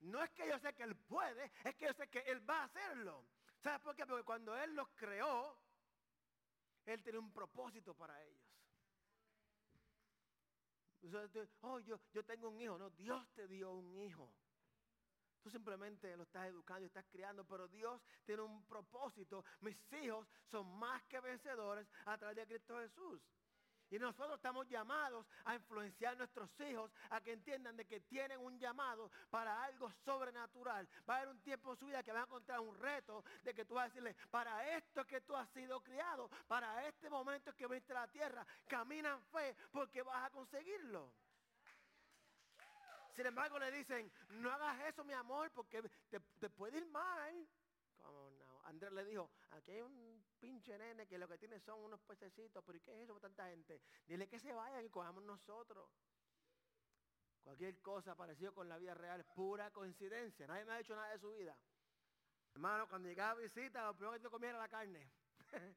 No 0.00 0.22
es 0.22 0.30
que 0.30 0.46
yo 0.46 0.58
sé 0.58 0.74
que 0.74 0.82
Él 0.82 0.96
puede, 0.96 1.50
es 1.64 1.74
que 1.76 1.86
yo 1.86 1.94
sé 1.94 2.08
que 2.08 2.20
Él 2.20 2.48
va 2.48 2.60
a 2.60 2.64
hacerlo. 2.64 3.26
¿Sabes 3.60 3.80
por 3.80 3.96
qué? 3.96 4.06
Porque 4.06 4.24
cuando 4.24 4.56
Él 4.56 4.74
los 4.74 4.88
creó, 4.90 5.58
Él 6.84 7.02
tiene 7.02 7.18
un 7.18 7.32
propósito 7.32 7.94
para 7.94 8.22
ellos. 8.22 8.48
Oh, 11.62 11.78
yo, 11.80 11.98
yo 12.12 12.24
tengo 12.24 12.48
un 12.48 12.60
hijo. 12.60 12.76
No, 12.78 12.90
Dios 12.90 13.26
te 13.34 13.46
dio 13.48 13.72
un 13.72 13.96
hijo. 13.98 14.32
Tú 15.42 15.50
simplemente 15.50 16.16
lo 16.16 16.24
estás 16.24 16.46
educando 16.46 16.82
y 16.82 16.86
estás 16.86 17.04
criando, 17.06 17.44
pero 17.44 17.68
Dios 17.68 18.00
tiene 18.24 18.42
un 18.42 18.64
propósito. 18.66 19.44
Mis 19.60 19.76
hijos 19.92 20.26
son 20.50 20.66
más 20.78 21.02
que 21.04 21.20
vencedores 21.20 21.86
a 22.06 22.18
través 22.18 22.36
de 22.36 22.46
Cristo 22.46 22.78
Jesús. 22.78 23.20
Y 23.90 23.98
nosotros 23.98 24.36
estamos 24.36 24.68
llamados 24.68 25.26
a 25.44 25.54
influenciar 25.54 26.12
a 26.12 26.16
nuestros 26.16 26.50
hijos 26.60 26.92
a 27.10 27.22
que 27.22 27.32
entiendan 27.32 27.76
de 27.76 27.86
que 27.86 28.00
tienen 28.00 28.38
un 28.38 28.58
llamado 28.58 29.10
para 29.30 29.64
algo 29.64 29.90
sobrenatural. 30.04 30.86
Va 31.08 31.14
a 31.14 31.16
haber 31.18 31.30
un 31.30 31.40
tiempo 31.40 31.70
en 31.70 31.78
su 31.78 31.86
vida 31.86 32.02
que 32.02 32.12
van 32.12 32.22
a 32.22 32.24
encontrar 32.24 32.60
un 32.60 32.74
reto 32.78 33.24
de 33.44 33.54
que 33.54 33.64
tú 33.64 33.74
vas 33.74 33.84
a 33.84 33.88
decirle, 33.88 34.14
para 34.30 34.76
esto 34.76 35.06
que 35.06 35.22
tú 35.22 35.34
has 35.34 35.48
sido 35.50 35.80
criado, 35.80 36.28
para 36.46 36.86
este 36.86 37.08
momento 37.08 37.54
que 37.54 37.66
viniste 37.66 37.92
a 37.94 38.00
la 38.00 38.08
tierra, 38.08 38.46
camina 38.66 39.12
en 39.12 39.22
fe 39.22 39.56
porque 39.72 40.02
vas 40.02 40.26
a 40.26 40.30
conseguirlo. 40.30 41.10
Sin 43.18 43.26
embargo, 43.26 43.58
le 43.58 43.72
dicen, 43.72 44.12
no 44.28 44.48
hagas 44.52 44.78
eso, 44.86 45.02
mi 45.02 45.12
amor, 45.12 45.50
porque 45.50 45.82
te, 46.08 46.50
puede 46.50 46.78
ir 46.78 46.86
mal. 46.86 47.48
Andrés 48.62 48.92
le 48.92 49.04
dijo, 49.06 49.28
aquí 49.50 49.72
hay 49.72 49.80
un 49.80 50.24
pinche 50.38 50.78
nene 50.78 51.04
que 51.08 51.18
lo 51.18 51.26
que 51.26 51.36
tiene 51.36 51.58
son 51.58 51.80
unos 51.80 51.98
pececitos, 52.02 52.62
pero 52.64 52.78
¿y 52.78 52.80
qué 52.80 52.92
es 52.92 52.98
eso 52.98 53.14
para 53.14 53.26
tanta 53.26 53.48
gente? 53.48 53.80
Dile 54.06 54.28
que 54.28 54.38
se 54.38 54.52
vayan 54.52 54.84
y 54.84 54.88
cojamos 54.88 55.24
nosotros. 55.24 55.90
Cualquier 57.42 57.80
cosa 57.80 58.14
parecido 58.14 58.54
con 58.54 58.68
la 58.68 58.78
vida 58.78 58.94
real 58.94 59.24
pura 59.34 59.72
coincidencia. 59.72 60.46
Nadie 60.46 60.64
me 60.64 60.74
ha 60.74 60.78
dicho 60.78 60.94
nada 60.94 61.10
de 61.10 61.18
su 61.18 61.32
vida. 61.32 61.58
Hermano, 62.52 62.88
cuando 62.88 63.08
llegaba 63.08 63.32
a 63.32 63.42
visita, 63.42 63.84
lo 63.84 63.94
primero 63.94 64.12
que 64.12 64.20
te 64.20 64.30
comía 64.30 64.50
era 64.50 64.60
la 64.60 64.68
carne. 64.68 65.10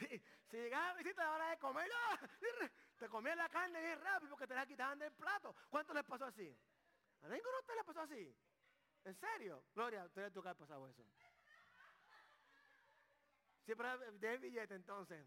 si, 0.00 0.20
si, 0.50 0.56
llegaba 0.56 0.90
a 0.90 0.94
visita, 0.94 1.22
la 1.22 1.32
hora 1.32 1.50
de 1.50 1.58
comer, 1.58 1.88
¡ah! 2.08 2.28
te 2.98 3.08
comía 3.08 3.36
la 3.36 3.48
carne 3.48 3.80
bien 3.80 4.00
rápido 4.00 4.30
porque 4.30 4.48
te 4.48 4.54
la 4.54 4.66
quitaban 4.66 4.98
del 4.98 5.12
plato. 5.12 5.54
¿Cuánto 5.70 5.94
les 5.94 6.04
pasó 6.04 6.24
así? 6.24 6.56
¿A 7.22 7.28
ninguno 7.28 7.52
de 7.52 7.60
ustedes 7.60 7.76
le 7.78 7.84
pasó 7.84 8.00
así? 8.00 8.36
¿En 9.04 9.14
serio? 9.14 9.64
Gloria, 9.74 10.04
ustedes 10.04 10.32
tú 10.32 10.42
que 10.42 10.48
ha 10.48 10.54
pasado 10.54 10.88
eso. 10.88 11.04
Siempre 13.64 13.88
de 14.18 14.38
billete 14.38 14.74
entonces. 14.74 15.24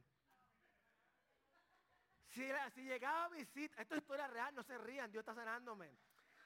Si, 2.27 2.45
si, 2.73 2.83
llegaba 2.83 3.29
visita, 3.29 3.81
esto 3.81 3.95
es 3.95 4.01
historia 4.01 4.27
real, 4.27 4.53
no 4.53 4.63
se 4.63 4.77
rían, 4.77 5.09
Dios 5.09 5.21
está 5.21 5.33
sanándome. 5.33 5.97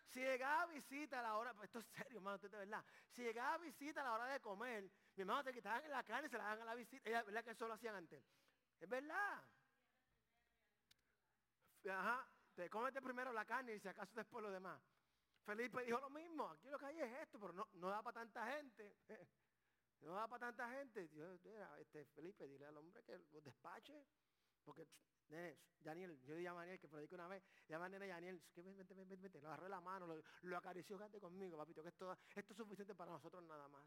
Si 0.09 0.19
llegaba 0.19 0.67
visita 0.67 1.19
a 1.19 1.23
la 1.23 1.37
hora, 1.37 1.55
esto 1.63 1.79
es 1.79 1.85
serio, 1.87 2.17
hermano, 2.17 2.35
esto 2.35 2.47
es 2.47 2.51
de 2.51 2.57
verdad. 2.59 2.83
Si 3.09 3.23
llegaba 3.23 3.57
visita 3.57 4.01
a 4.01 4.03
la 4.03 4.13
hora 4.13 4.25
de 4.27 4.39
comer, 4.39 4.83
mi 5.15 5.21
hermano 5.21 5.43
te 5.43 5.53
quitaban 5.53 5.89
la 5.89 6.03
carne 6.03 6.27
y 6.27 6.29
se 6.29 6.37
la 6.37 6.43
daban 6.43 6.61
a 6.61 6.65
la 6.65 6.75
visita. 6.75 7.09
Ella, 7.09 7.23
¿verdad 7.23 7.43
que 7.43 7.51
eso 7.51 7.67
lo 7.67 7.73
hacían 7.73 7.95
antes? 7.95 8.23
Es 8.79 8.89
verdad. 8.89 9.43
Ajá, 11.89 12.27
te 12.55 12.69
comete 12.69 13.01
primero 13.01 13.31
la 13.33 13.45
carne 13.45 13.73
y 13.73 13.79
si 13.79 13.87
acaso 13.87 14.13
después 14.15 14.43
lo 14.43 14.51
demás. 14.51 14.79
Felipe 15.49 15.83
dijo 15.83 15.99
lo 15.99 16.11
mismo, 16.11 16.47
aquí 16.47 16.69
lo 16.69 16.77
que 16.77 16.85
hay 16.85 17.01
es 17.01 17.11
esto, 17.23 17.39
pero 17.39 17.53
no, 17.53 17.67
no 17.73 17.89
da 17.89 18.03
para 18.03 18.19
tanta 18.19 18.45
gente. 18.55 18.95
No 20.01 20.13
da 20.13 20.29
para 20.29 20.45
tanta 20.45 20.69
gente. 20.69 21.09
Yo, 21.09 21.25
este, 21.77 22.05
Felipe, 22.15 22.47
dile 22.47 22.67
al 22.67 22.77
hombre 22.77 23.03
que 23.03 23.17
lo 23.17 23.41
despache. 23.41 24.05
Porque, 24.63 24.87
Daniel, 25.77 26.17
yo 26.21 26.35
le 26.35 26.47
a 26.47 26.53
Daniel 26.53 26.79
que 26.79 26.87
predico 26.87 27.15
una 27.15 27.27
vez, 27.27 27.43
llama 27.67 27.85
a 27.85 27.89
nene 27.89 28.07
Daniel, 28.07 28.41
que 28.53 28.61
vete, 28.61 28.93
vete, 28.93 29.15
vete, 29.17 29.41
lo 29.41 29.49
agarré 29.49 29.67
la 29.67 29.81
mano, 29.81 30.07
lo, 30.43 30.57
acarició, 30.57 30.97
quédate 30.97 31.19
conmigo, 31.19 31.57
papito, 31.57 31.83
que 31.83 31.89
esto, 31.89 32.17
esto 32.33 32.53
es 32.53 32.57
suficiente 32.57 32.95
para 32.95 33.11
nosotros 33.11 33.43
nada 33.43 33.67
más. 33.67 33.85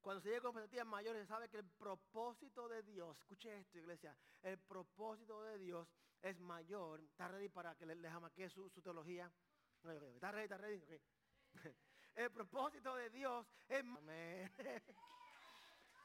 Cuando 0.00 0.20
se 0.20 0.30
llega 0.30 0.40
con 0.40 0.50
expectativas 0.50 0.86
mayores, 0.86 1.22
se 1.22 1.28
sabe 1.28 1.48
que 1.48 1.58
el 1.58 1.68
propósito 1.68 2.68
de 2.68 2.82
Dios, 2.82 3.16
escuche 3.20 3.56
esto, 3.56 3.78
iglesia, 3.78 4.16
el 4.42 4.58
propósito 4.58 5.44
de 5.44 5.58
Dios 5.58 5.88
es 6.22 6.40
mayor. 6.40 7.00
¿Está 7.02 7.28
ready 7.28 7.48
para 7.48 7.76
que 7.76 7.86
le, 7.86 7.94
le 7.94 8.50
su, 8.50 8.68
su 8.68 8.82
teología? 8.82 9.30
El 12.14 12.30
propósito 12.30 12.94
de 12.96 13.10
Dios 13.10 13.46
es... 13.68 13.84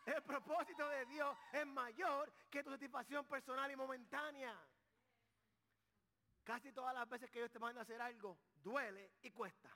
El 0.06 0.22
propósito 0.24 0.88
de 0.90 1.06
Dios 1.06 1.38
es 1.54 1.66
mayor 1.66 2.32
que 2.50 2.62
tu 2.62 2.70
satisfacción 2.70 3.26
personal 3.26 3.72
y 3.72 3.76
momentánea. 3.76 4.54
Casi 6.44 6.74
todas 6.74 6.94
las 6.94 7.08
veces 7.08 7.32
que 7.32 7.40
Dios 7.40 7.52
te 7.52 7.60
manda 7.60 7.80
a 7.80 7.84
hacer 7.84 8.02
algo, 8.02 8.38
duele 8.56 9.14
y 9.22 9.32
cuesta. 9.32 9.70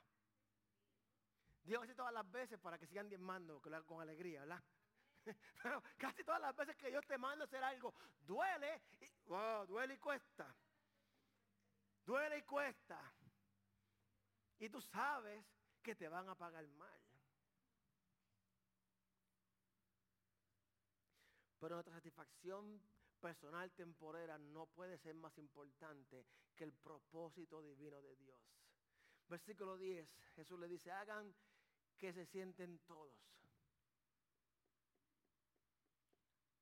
Dios 1.64 1.84
hace 1.84 1.96
todas 1.96 2.14
las 2.14 2.30
veces 2.30 2.60
para 2.60 2.78
que 2.78 2.88
sigan 2.88 3.08
diezmando 3.08 3.62
con 3.62 4.02
alegría, 4.02 4.42
¿verdad? 4.42 4.64
Casi 5.98 6.24
todas 6.24 6.42
las 6.42 6.56
veces 6.56 6.76
que 6.76 6.90
Dios 6.90 7.06
te 7.06 7.18
manda 7.18 7.44
a 7.44 7.48
hacer 7.48 7.64
algo, 7.64 7.94
duele 8.20 8.82
y, 9.00 9.10
duele 9.68 9.94
y 9.94 9.98
cuesta. 9.98 10.54
Duele 12.06 12.38
y 12.38 12.42
cuesta. 12.44 13.00
Y 14.60 14.70
tú 14.70 14.82
sabes 14.82 15.46
que 15.84 15.96
te 15.96 16.08
van 16.08 16.28
a 16.30 16.36
pagar 16.36 16.68
mal. 16.68 17.00
Pero 21.60 21.76
nuestra 21.76 21.96
satisfacción 21.96 22.82
personal 23.20 23.72
temporera 23.72 24.38
no 24.38 24.68
puede 24.68 24.98
ser 24.98 25.16
más 25.16 25.38
importante 25.38 26.26
que 26.56 26.64
el 26.64 26.74
propósito 26.74 27.62
divino 27.62 28.02
de 28.02 28.16
Dios. 28.16 28.40
Versículo 29.28 29.78
10, 29.78 30.08
Jesús 30.36 30.60
le 30.60 30.68
dice, 30.68 30.92
hagan 30.92 31.36
que 31.98 32.14
se 32.14 32.26
sienten 32.26 32.80
todos. 32.80 33.14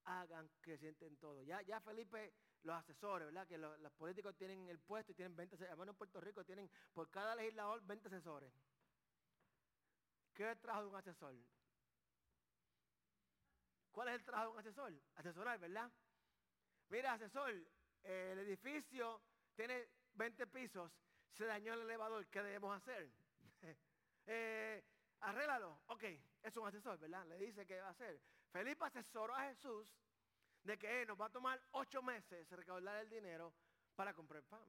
Hagan 0.06 0.50
que 0.62 0.72
se 0.72 0.78
sienten 0.78 1.18
todos. 1.18 1.46
Ya, 1.46 1.62
ya 1.62 1.80
Felipe, 1.82 2.34
los 2.66 2.76
asesores, 2.76 3.28
¿verdad? 3.28 3.48
Que 3.48 3.58
los, 3.58 3.92
políticos 3.94 4.36
tienen 4.36 4.68
el 4.70 4.80
puesto 4.80 5.12
y 5.12 5.16
tienen 5.16 5.36
20, 5.36 5.76
bueno, 5.76 5.92
en 5.92 5.98
Puerto 5.98 6.20
Rico 6.20 6.44
tienen 6.44 6.70
por 6.94 7.10
cada 7.10 7.36
legislador 7.36 7.82
20 7.86 8.08
asesores. 8.08 8.52
¿Qué 10.34 10.44
es 10.44 10.50
el 10.50 10.60
trabajo 10.60 10.84
de 10.84 10.90
un 10.90 10.96
asesor? 10.96 11.36
¿Cuál 13.92 14.10
es 14.10 14.16
el 14.16 14.24
trabajo 14.24 14.48
de 14.48 14.54
un 14.54 14.60
asesor? 14.60 14.94
Asesorar, 15.16 15.60
¿verdad? 15.60 15.92
Mira, 16.90 17.14
asesor, 17.14 17.54
el 18.04 18.40
edificio 18.40 19.22
tiene 19.56 19.88
20 20.14 20.48
pisos, 20.48 20.92
se 21.34 21.46
dañó 21.46 21.74
el 21.74 21.82
elevador, 21.82 22.26
¿qué 22.28 22.42
debemos 22.42 22.76
hacer? 22.76 23.12
eh, 24.26 24.84
arréglalo. 25.22 25.80
Ok, 25.88 26.04
es 26.42 26.58
un 26.58 26.68
asesor, 26.68 27.00
¿verdad? 27.00 27.26
Le 27.28 27.38
dice 27.38 27.66
qué 27.66 27.80
va 27.80 27.88
a 27.88 27.92
hacer. 27.92 28.20
Felipe 28.52 28.86
asesoró 28.86 29.36
a 29.36 29.44
Jesús 29.50 29.94
de 30.66 30.78
que 30.78 31.06
nos 31.06 31.20
va 31.20 31.28
a 31.28 31.32
tomar 31.32 31.62
ocho 31.72 32.02
meses 32.02 32.50
recaudar 32.50 33.02
el 33.02 33.10
dinero 33.10 33.54
para 33.96 34.14
comprar 34.14 34.44
pan. 34.44 34.68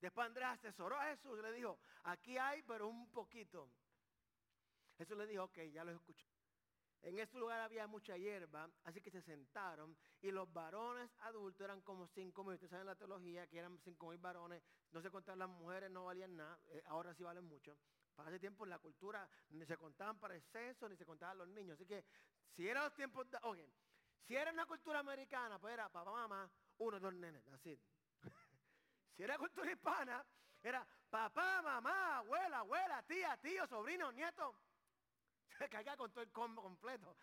Después 0.00 0.26
Andrés 0.26 0.48
asesoró 0.48 0.96
a 0.96 1.06
Jesús 1.06 1.38
y 1.38 1.42
le 1.42 1.52
dijo, 1.52 1.78
aquí 2.04 2.36
hay, 2.36 2.62
pero 2.62 2.88
un 2.88 3.10
poquito. 3.10 3.70
Jesús 4.96 5.16
le 5.16 5.26
dijo, 5.26 5.44
ok, 5.44 5.58
ya 5.72 5.84
lo 5.84 5.92
escuchó. 5.92 6.26
En 7.02 7.16
este 7.20 7.38
lugar 7.38 7.60
había 7.60 7.86
mucha 7.86 8.16
hierba, 8.16 8.68
así 8.82 9.00
que 9.00 9.12
se 9.12 9.22
sentaron 9.22 9.96
y 10.20 10.32
los 10.32 10.52
varones 10.52 11.08
adultos 11.20 11.64
eran 11.64 11.80
como 11.82 12.08
cinco 12.08 12.42
mil. 12.42 12.54
Ustedes 12.54 12.70
saben 12.70 12.86
la 12.86 12.96
teología 12.96 13.46
que 13.46 13.58
eran 13.58 13.78
cinco 13.84 14.08
mil 14.08 14.18
varones, 14.18 14.62
no 14.90 15.00
se 15.00 15.08
contaban 15.08 15.38
las 15.38 15.48
mujeres, 15.48 15.90
no 15.92 16.06
valían 16.06 16.36
nada, 16.36 16.58
eh, 16.66 16.82
ahora 16.86 17.14
sí 17.14 17.22
valen 17.22 17.44
mucho. 17.44 17.78
Para 18.16 18.30
ese 18.30 18.40
tiempo 18.40 18.64
en 18.64 18.70
la 18.70 18.80
cultura 18.80 19.28
ni 19.50 19.64
se 19.64 19.76
contaban 19.76 20.18
para 20.18 20.34
el 20.34 20.42
censo, 20.42 20.88
ni 20.88 20.96
se 20.96 21.06
contaban 21.06 21.38
los 21.38 21.46
niños. 21.46 21.74
Así 21.74 21.86
que 21.86 22.04
si 22.56 22.68
eran 22.68 22.82
los 22.82 22.94
tiempos, 22.94 23.30
de, 23.30 23.38
si 24.26 24.36
era 24.36 24.52
una 24.52 24.66
cultura 24.66 24.98
americana, 24.98 25.58
pues 25.58 25.74
era 25.74 25.88
papá, 25.88 26.12
mamá, 26.12 26.50
uno, 26.78 27.00
dos 27.00 27.14
nenes, 27.14 27.46
así. 27.48 27.78
si 29.16 29.22
era 29.22 29.38
cultura 29.38 29.70
hispana, 29.70 30.24
era 30.62 30.86
papá, 31.08 31.62
mamá, 31.62 32.18
abuela, 32.18 32.58
abuela, 32.58 33.02
tía, 33.04 33.36
tío, 33.38 33.66
sobrino, 33.66 34.12
nieto. 34.12 34.54
Se 35.58 35.68
carga 35.68 35.96
con 35.96 36.12
todo 36.12 36.22
el 36.22 36.30
combo 36.30 36.62
completo. 36.62 37.16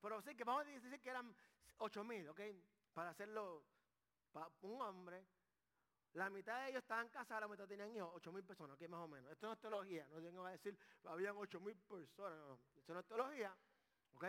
Pero 0.00 0.20
sí 0.22 0.34
que 0.34 0.44
vamos 0.44 0.66
a 0.66 0.70
decir 0.70 1.00
que 1.00 1.10
eran 1.10 1.34
ocho 1.78 2.04
mil, 2.04 2.28
¿ok? 2.28 2.40
Para 2.92 3.10
hacerlo 3.10 3.64
para 4.32 4.48
un 4.62 4.80
hombre. 4.82 5.26
La 6.14 6.28
mitad 6.28 6.62
de 6.62 6.70
ellos 6.70 6.82
estaban 6.82 7.08
casados, 7.08 7.42
la 7.42 7.48
mitad 7.48 7.68
tenían 7.68 7.94
hijos, 7.94 8.10
ocho 8.14 8.32
mil 8.32 8.44
personas, 8.44 8.74
¿ok? 8.74 8.88
Más 8.88 9.00
o 9.00 9.08
menos. 9.08 9.30
Esto 9.30 9.46
no 9.46 9.52
es 9.52 9.60
teología, 9.60 10.08
no 10.08 10.20
tengo 10.20 10.44
que 10.44 10.50
decir, 10.50 10.78
habían 11.04 11.36
ocho 11.36 11.60
mil 11.60 11.76
personas, 11.76 12.36
no, 12.36 12.48
no. 12.48 12.60
Esto 12.74 12.94
no 12.94 13.00
es 13.00 13.06
teología, 13.06 13.56
¿ok? 14.14 14.24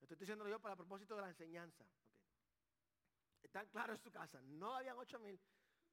Estoy 0.00 0.16
diciendo 0.16 0.48
yo 0.48 0.60
para 0.60 0.74
el 0.74 0.78
propósito 0.78 1.16
de 1.16 1.22
la 1.22 1.28
enseñanza. 1.28 1.84
¿okay? 1.84 3.40
Están 3.42 3.66
claros 3.68 3.98
en 3.98 4.02
su 4.02 4.10
casa. 4.10 4.40
No 4.42 4.76
habían 4.76 4.96
ocho 4.98 5.18
mil. 5.18 5.40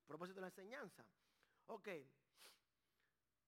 Propósito 0.06 0.36
de 0.36 0.42
la 0.42 0.48
enseñanza. 0.48 1.06
Ok. 1.68 1.88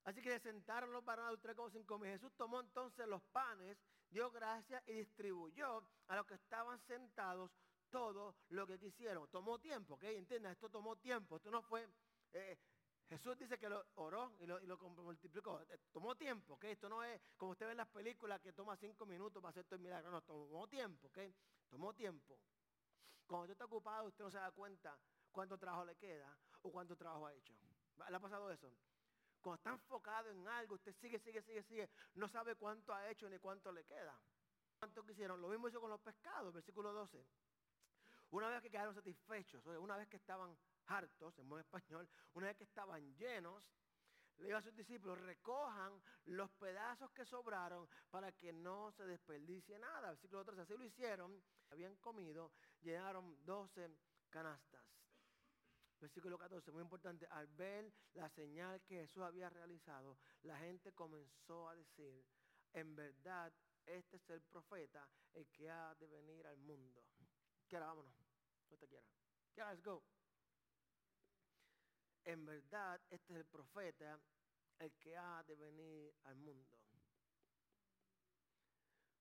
Así 0.05 0.21
que 0.21 0.31
se 0.31 0.39
sentaron 0.39 0.91
los 0.91 1.03
varones 1.03 1.39
tres 1.41 1.55
como 1.55 1.69
cinco 1.69 1.97
mil. 1.97 2.11
Jesús 2.11 2.33
tomó 2.35 2.59
entonces 2.59 3.07
los 3.07 3.21
panes, 3.23 3.77
dio 4.09 4.31
gracias 4.31 4.83
y 4.87 4.93
distribuyó 4.93 5.87
a 6.07 6.15
los 6.15 6.25
que 6.25 6.35
estaban 6.35 6.79
sentados 6.79 7.51
todo 7.89 8.35
lo 8.49 8.67
que 8.67 8.79
quisieron. 8.79 9.27
Tomó 9.29 9.59
tiempo, 9.59 9.95
¿ok? 9.95 10.03
Entiendan, 10.03 10.51
esto 10.51 10.69
tomó 10.69 10.95
tiempo. 10.97 11.37
Esto 11.37 11.51
no 11.51 11.61
fue... 11.61 11.87
Eh, 12.33 12.57
Jesús 13.09 13.37
dice 13.37 13.57
que 13.59 13.69
lo 13.69 13.85
oró 13.95 14.33
y 14.39 14.45
lo, 14.45 14.77
multiplicó. 14.79 15.61
Eh, 15.61 15.79
tomó 15.91 16.15
tiempo, 16.15 16.55
¿ok? 16.55 16.63
Esto 16.65 16.89
no 16.89 17.03
es 17.03 17.21
como 17.37 17.51
usted 17.51 17.67
ve 17.67 17.73
en 17.73 17.77
las 17.77 17.87
películas 17.87 18.41
que 18.41 18.51
toma 18.51 18.75
cinco 18.77 19.05
minutos 19.05 19.41
para 19.41 19.51
hacer 19.51 19.65
todo 19.65 19.75
el 19.75 19.81
milagro. 19.81 20.09
No, 20.09 20.21
tomó 20.21 20.67
tiempo, 20.67 21.07
¿ok? 21.07 21.19
Tomó 21.69 21.93
tiempo. 21.93 22.39
Cuando 23.27 23.43
usted 23.43 23.53
está 23.53 23.65
ocupado, 23.65 24.07
usted 24.07 24.23
no 24.23 24.31
se 24.31 24.37
da 24.37 24.51
cuenta 24.51 24.97
cuánto 25.31 25.57
trabajo 25.57 25.85
le 25.85 25.95
queda 25.95 26.35
o 26.63 26.71
cuánto 26.71 26.95
trabajo 26.95 27.27
ha 27.27 27.33
hecho. 27.33 27.53
¿Le 28.09 28.15
ha 28.15 28.19
pasado 28.19 28.51
eso? 28.51 28.71
Cuando 29.39 29.57
está 29.57 29.69
enfocado 29.71 30.31
en 30.31 30.47
algo, 30.47 30.75
usted 30.75 30.93
sigue, 30.93 31.19
sigue, 31.19 31.41
sigue, 31.43 31.61
sigue. 31.63 31.89
No 32.15 32.27
sabe 32.27 32.55
cuánto 32.55 32.93
ha 32.93 33.09
hecho 33.09 33.29
ni 33.29 33.37
cuánto 33.37 33.71
le 33.71 33.83
queda. 33.83 34.19
¿Cuánto 34.79 35.05
quisieron? 35.05 35.41
Lo 35.41 35.49
mismo 35.49 35.67
hizo 35.67 35.79
con 35.79 35.89
los 35.89 36.01
pescados, 36.01 36.53
versículo 36.53 36.91
12. 36.91 37.23
Una 38.31 38.49
vez 38.49 38.61
que 38.61 38.71
quedaron 38.71 38.95
satisfechos, 38.95 39.65
una 39.65 39.97
vez 39.97 40.07
que 40.07 40.17
estaban 40.17 40.57
hartos, 40.87 41.37
en 41.39 41.49
buen 41.49 41.61
español, 41.61 42.07
una 42.33 42.47
vez 42.47 42.57
que 42.57 42.63
estaban 42.63 43.15
llenos, 43.15 43.63
le 44.37 44.47
dijo 44.47 44.57
a 44.57 44.61
sus 44.61 44.75
discípulos, 44.75 45.19
recojan 45.19 46.01
los 46.25 46.51
pedazos 46.51 47.09
que 47.11 47.25
sobraron 47.25 47.87
para 48.09 48.31
que 48.33 48.51
no 48.51 48.91
se 48.91 49.05
desperdicie 49.05 49.79
nada. 49.79 50.09
Versículo 50.09 50.43
13, 50.43 50.61
así 50.61 50.77
lo 50.77 50.83
hicieron, 50.83 51.41
habían 51.69 51.95
comido, 51.97 52.51
llenaron 52.81 53.43
12 53.45 53.89
canastas. 54.29 54.83
Versículo 55.99 56.37
14, 56.37 56.71
muy 56.71 56.81
importante, 56.81 57.25
al 57.27 57.47
ver 57.47 57.91
la 58.13 58.29
señal 58.29 58.81
que 58.83 58.95
Jesús 58.95 59.23
había 59.23 59.49
realizado, 59.49 60.17
la 60.43 60.57
gente 60.57 60.91
comenzó 60.91 61.69
a 61.69 61.75
decir, 61.75 62.25
en 62.73 62.95
verdad, 62.95 63.53
este 63.85 64.17
es 64.17 64.29
el 64.29 64.41
profeta, 64.41 65.07
el 65.33 65.47
que 65.47 65.69
ha 65.69 65.95
de 65.95 66.07
venir 66.07 66.45
al 66.47 66.57
mundo. 66.57 67.01
Quiera, 67.67 67.87
vámonos, 67.87 68.13
no 68.69 68.77
te 68.77 68.87
let's 69.57 69.81
go 69.81 70.03
en 72.25 72.45
verdad 72.45 72.99
este 73.09 73.33
es 73.33 73.39
el 73.39 73.45
profeta, 73.45 74.19
el 74.79 74.91
que 74.97 75.15
ha 75.15 75.43
de 75.43 75.55
venir 75.55 76.13
al 76.23 76.35
mundo. 76.35 76.77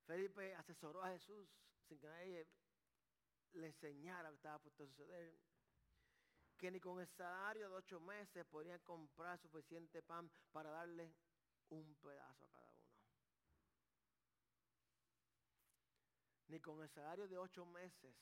Felipe 0.06 0.54
asesoró 0.54 1.02
a 1.02 1.10
Jesús 1.10 1.48
sin 1.86 1.98
que 1.98 2.08
nadie 2.08 2.46
le 3.52 3.66
enseñara 3.66 4.24
lo 4.24 4.30
que 4.30 4.36
estaba 4.36 4.58
puesto 4.58 4.82
a 4.82 4.86
suceder. 4.86 5.34
Que 6.58 6.70
ni 6.70 6.80
con 6.80 7.00
el 7.00 7.08
salario 7.08 7.68
de 7.68 7.76
ocho 7.76 8.00
meses 8.00 8.44
podrían 8.46 8.80
comprar 8.80 9.38
suficiente 9.38 10.02
pan 10.02 10.30
para 10.52 10.70
darle 10.70 11.14
un 11.70 11.94
pedazo 11.96 12.44
a 12.46 12.50
cada 12.50 12.70
uno. 12.72 12.84
Ni 16.48 16.60
con 16.60 16.82
el 16.82 16.88
salario 16.90 17.28
de 17.28 17.38
ocho 17.38 17.64
meses 17.66 18.14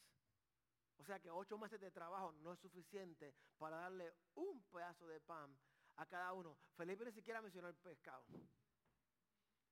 o 0.98 1.04
sea 1.04 1.18
que 1.18 1.30
ocho 1.30 1.58
meses 1.58 1.80
de 1.80 1.90
trabajo 1.90 2.32
no 2.32 2.52
es 2.52 2.60
suficiente 2.60 3.34
para 3.58 3.76
darle 3.76 4.12
un 4.34 4.62
pedazo 4.64 5.06
de 5.06 5.20
pan 5.20 5.56
a 5.96 6.06
cada 6.06 6.32
uno. 6.32 6.58
Felipe 6.76 7.04
ni 7.04 7.12
siquiera 7.12 7.42
mencionó 7.42 7.68
el 7.68 7.76
pescado. 7.76 8.24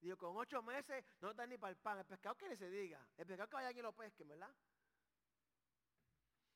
Digo, 0.01 0.17
con 0.17 0.37
ocho 0.37 0.63
meses 0.63 1.05
no 1.21 1.35
da 1.35 1.47
ni 1.47 1.59
para 1.59 1.73
el 1.73 1.77
pan. 1.77 1.99
El 1.99 2.07
pescado 2.07 2.37
que 2.37 2.57
se 2.57 2.71
diga. 2.71 3.07
El 3.17 3.27
pescado 3.27 3.49
que 3.49 3.57
vayan 3.57 3.77
y 3.77 3.83
lo 3.83 3.93
pesquen, 3.93 4.29
¿verdad? 4.29 4.55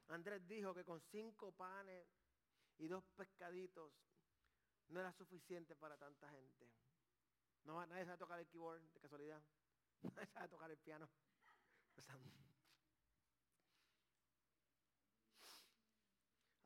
Andrés 0.09 0.47
dijo 0.47 0.75
que 0.75 0.85
con 0.85 1.01
cinco 1.01 1.53
panes 1.53 2.07
y 2.79 2.89
dos 2.89 3.05
pescaditos 3.17 3.93
no 4.89 5.01
era 5.01 5.13
suficiente 5.13 5.75
para 5.77 5.97
tanta 5.97 6.29
gente. 6.31 6.71
No, 7.65 7.85
nadie 7.87 8.05
sabe 8.05 8.19
tocar 8.19 8.39
el 8.39 8.47
keyboard 8.47 8.83
de 8.93 9.01
casualidad. 9.01 9.43
Nadie 10.15 10.27
sabe 10.27 10.49
tocar 10.49 10.71
el 10.71 10.79
piano. 10.79 11.09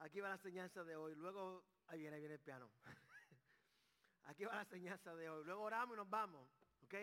Aquí 0.01 0.21
va 0.21 0.29
la 0.29 0.35
enseñanza 0.35 0.85
de 0.85 0.97
hoy. 0.97 1.15
Luego, 1.17 1.65
ahí 1.89 1.99
viene, 1.99 2.17
ahí 2.17 2.21
viene 2.21 2.35
el 2.35 2.41
piano. 2.41 2.71
Aquí 4.25 4.45
va 4.45 4.55
la 4.55 4.63
enseñanza 4.63 5.15
de 5.15 5.29
hoy. 5.29 5.45
Luego 5.45 5.63
oramos 5.63 5.95
y 5.95 5.99
nos 5.99 6.09
vamos. 6.09 6.49
¿Ok? 6.85 6.95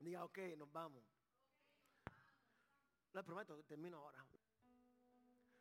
Diga, 0.00 0.24
ok, 0.24 0.38
nos 0.56 0.70
vamos. 0.70 1.02
Les 3.14 3.24
prometo, 3.24 3.62
termino 3.64 3.98
ahora. 3.98 4.24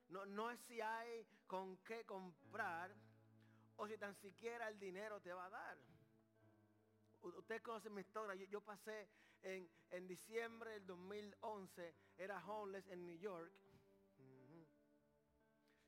No, 0.10 0.26
no 0.26 0.52
es 0.52 0.60
si 0.68 0.80
hay 0.82 1.26
con 1.48 1.78
qué 1.78 2.06
comprar 2.06 2.94
o 3.78 3.88
si 3.88 3.98
tan 3.98 4.16
siquiera 4.16 4.68
el 4.68 4.80
dinero 4.80 5.22
te 5.22 5.32
va 5.34 5.46
a 5.46 5.50
dar. 5.50 5.78
Ustedes 7.22 7.62
conocen 7.62 7.94
mi 7.94 8.02
historia. 8.02 8.36
Yo, 8.36 8.46
yo 8.48 8.62
pasé 8.62 9.10
en, 9.42 9.70
en 9.92 10.08
diciembre 10.08 10.72
del 10.72 10.86
2011, 10.86 11.96
era 12.18 12.46
homeless 12.46 12.88
en 12.88 13.06
New 13.06 13.18
York 13.18 13.52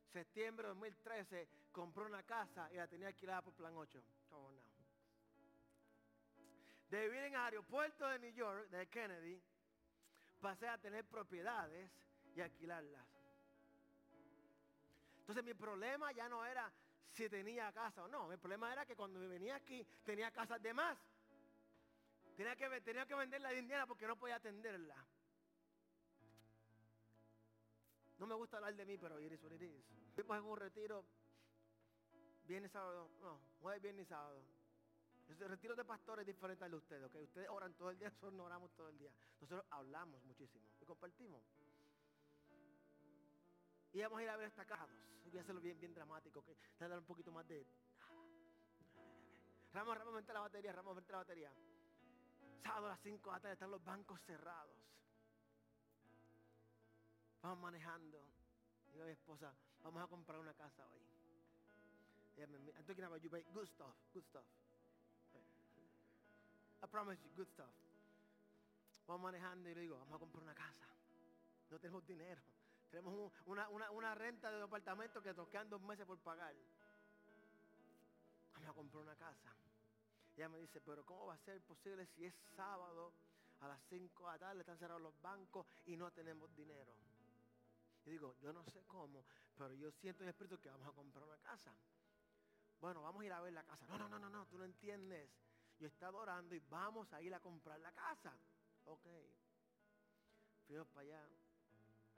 septiembre 0.10 0.68
de 0.68 0.74
2013 0.74 1.48
compró 1.72 2.06
una 2.06 2.24
casa 2.24 2.70
y 2.72 2.76
la 2.76 2.88
tenía 2.88 3.08
alquilada 3.08 3.42
por 3.42 3.54
plan 3.54 3.76
8. 3.76 4.04
De 6.90 7.02
vivir 7.02 7.24
en 7.24 7.34
el 7.34 7.40
aeropuerto 7.40 8.08
de 8.08 8.20
New 8.20 8.34
York, 8.34 8.70
de 8.70 8.88
Kennedy, 8.88 9.42
pasé 10.42 10.68
a 10.68 10.78
tener 10.78 11.06
propiedades 11.06 11.92
y 12.36 12.42
alquilarlas. 12.42 13.06
Entonces 15.20 15.44
mi 15.44 15.54
problema 15.54 16.12
ya 16.12 16.28
no 16.28 16.44
era 16.44 16.72
si 17.12 17.30
tenía 17.30 17.72
casa 17.72 18.04
o 18.04 18.08
no. 18.08 18.28
Mi 18.28 18.38
problema 18.38 18.72
era 18.74 18.86
que 18.86 18.96
cuando 18.96 19.20
venía 19.20 19.56
aquí 19.56 19.86
tenía 20.04 20.32
casas 20.32 20.62
de 20.62 20.74
más. 20.74 20.98
Tenía 22.36 22.56
que, 22.56 22.82
tenía 22.82 23.06
que 23.06 23.16
vender 23.16 23.42
la 23.42 23.52
dinero 23.52 23.86
porque 23.86 24.08
no 24.08 24.16
podía 24.16 24.38
atenderla. 24.38 24.96
No 28.20 28.28
me 28.28 28.36
gusta 28.36 28.58
hablar 28.58 28.76
de 28.76 28.86
mí, 28.86 28.98
pero 28.98 29.20
iris 29.20 29.42
what 29.42 29.54
it 29.54 29.62
en 29.62 30.44
un 30.44 30.58
retiro 30.58 31.06
viernes, 32.46 32.72
sábado, 32.72 33.10
no, 33.22 33.40
jueves, 33.62 33.82
viernes 33.82 34.08
sábado. 34.08 34.44
El 35.30 35.50
retiro 35.50 35.76
de 35.76 35.86
pastores 35.86 36.24
es 36.24 36.36
diferente 36.36 36.66
al 36.66 36.72
de 36.72 36.78
ustedes, 36.78 37.04
¿ok? 37.04 37.16
Ustedes 37.24 37.48
oran 37.50 37.74
todo 37.76 37.92
el 37.92 38.00
día, 38.00 38.10
nosotros 38.10 38.34
no 38.34 38.44
oramos 38.44 38.72
todo 38.74 38.90
el 38.90 38.98
día. 38.98 39.12
Nosotros 39.40 39.64
hablamos 39.70 40.24
muchísimo 40.26 40.66
y 40.82 40.86
compartimos. 40.86 41.44
Y 43.94 44.02
vamos 44.02 44.20
a 44.20 44.24
ir 44.24 44.30
a 44.30 44.38
ver 44.38 44.48
estacados. 44.48 44.90
Voy 45.26 45.38
a 45.38 45.42
hacerlo 45.42 45.62
bien, 45.62 45.80
bien 45.80 45.94
dramático, 45.94 46.40
¿ok? 46.40 46.50
a 46.80 46.88
dar 46.88 46.98
un 46.98 47.06
poquito 47.06 47.32
más 47.32 47.48
de... 47.48 47.66
Ramos, 49.72 49.98
Ramos, 49.98 50.16
vente 50.16 50.34
la 50.34 50.40
batería, 50.40 50.72
Ramos, 50.74 50.96
vente 50.96 51.12
la 51.12 51.20
batería. 51.20 51.52
Sábado 52.64 52.88
a 52.88 52.90
las 52.90 53.00
5 53.02 53.30
de 53.30 53.36
la 53.36 53.40
tarde 53.40 53.54
están 53.54 53.72
los 53.72 53.84
bancos 53.84 54.20
cerrados. 54.22 54.76
Vamos 57.50 57.64
manejando. 57.64 58.22
Digo 58.94 59.04
a 59.06 59.08
mi 59.08 59.14
esposa, 59.14 59.52
vamos 59.82 60.04
a 60.04 60.06
comprar 60.06 60.38
una 60.38 60.54
casa 60.54 60.86
hoy. 60.86 61.02
I'm 62.38 62.86
talking 62.86 63.04
about 63.04 63.20
you, 63.24 63.30
good 63.32 63.66
stuff, 63.66 63.96
good 64.14 64.24
stuff. 64.26 64.46
I 66.84 66.86
promise 66.86 67.20
you, 67.24 67.32
good 67.36 67.48
stuff. 67.48 67.74
Vamos 69.08 69.24
manejando 69.24 69.68
y 69.68 69.74
le 69.74 69.82
digo, 69.82 69.98
vamos 69.98 70.14
a 70.14 70.20
comprar 70.20 70.44
una 70.44 70.54
casa. 70.54 70.86
No 71.72 71.80
tenemos 71.80 72.06
dinero. 72.06 72.40
Tenemos 72.92 73.34
una, 73.48 74.14
renta 74.14 74.52
de 74.52 74.58
un 74.58 74.64
apartamento 74.66 75.20
que 75.24 75.34
nos 75.34 75.48
quedan 75.48 75.72
dos 75.72 75.82
meses 75.82 76.06
por 76.06 76.20
pagar. 76.20 76.54
Vamos 78.54 78.70
a 78.70 78.74
comprar 78.74 79.02
una 79.02 79.16
casa. 79.16 79.56
ella 80.38 80.50
me 80.50 80.60
dice, 80.60 80.80
pero 80.82 81.04
¿cómo 81.04 81.26
va 81.26 81.34
a 81.34 81.40
ser 81.40 81.60
posible 81.64 82.06
si 82.16 82.26
es 82.28 82.36
sábado 82.56 83.12
a 83.62 83.68
las 83.70 83.82
5 83.90 84.24
de 84.24 84.32
la 84.34 84.38
tarde, 84.38 84.60
están 84.60 84.78
cerrados 84.78 85.02
los 85.02 85.20
bancos 85.20 85.66
y 85.88 85.98
no 85.98 86.12
tenemos 86.12 86.56
dinero? 86.56 87.09
Digo, 88.10 88.36
yo 88.42 88.52
no 88.52 88.64
sé 88.64 88.84
cómo, 88.88 89.24
pero 89.56 89.74
yo 89.76 89.92
siento 89.92 90.24
en 90.24 90.30
el 90.30 90.32
espíritu 90.32 90.60
que 90.60 90.70
vamos 90.70 90.88
a 90.88 90.92
comprar 90.94 91.24
una 91.24 91.38
casa. 91.38 91.72
Bueno, 92.82 93.04
vamos 93.04 93.22
a 93.22 93.26
ir 93.26 93.32
a 93.32 93.42
ver 93.42 93.54
la 93.54 93.64
casa. 93.64 93.86
No, 93.88 94.00
no, 94.00 94.10
no, 94.10 94.18
no, 94.18 94.30
no, 94.30 94.48
tú 94.48 94.58
no 94.58 94.66
entiendes. 94.66 95.30
Yo 95.78 95.86
he 95.86 95.90
estado 95.90 96.18
orando 96.18 96.56
y 96.56 96.60
vamos 96.70 97.14
a 97.14 97.22
ir 97.22 97.34
a 97.36 97.40
comprar 97.40 97.80
la 97.80 97.92
casa. 97.92 98.34
Ok. 98.86 99.06
Fuimos 100.66 100.88
para 100.88 101.02
allá. 101.02 101.30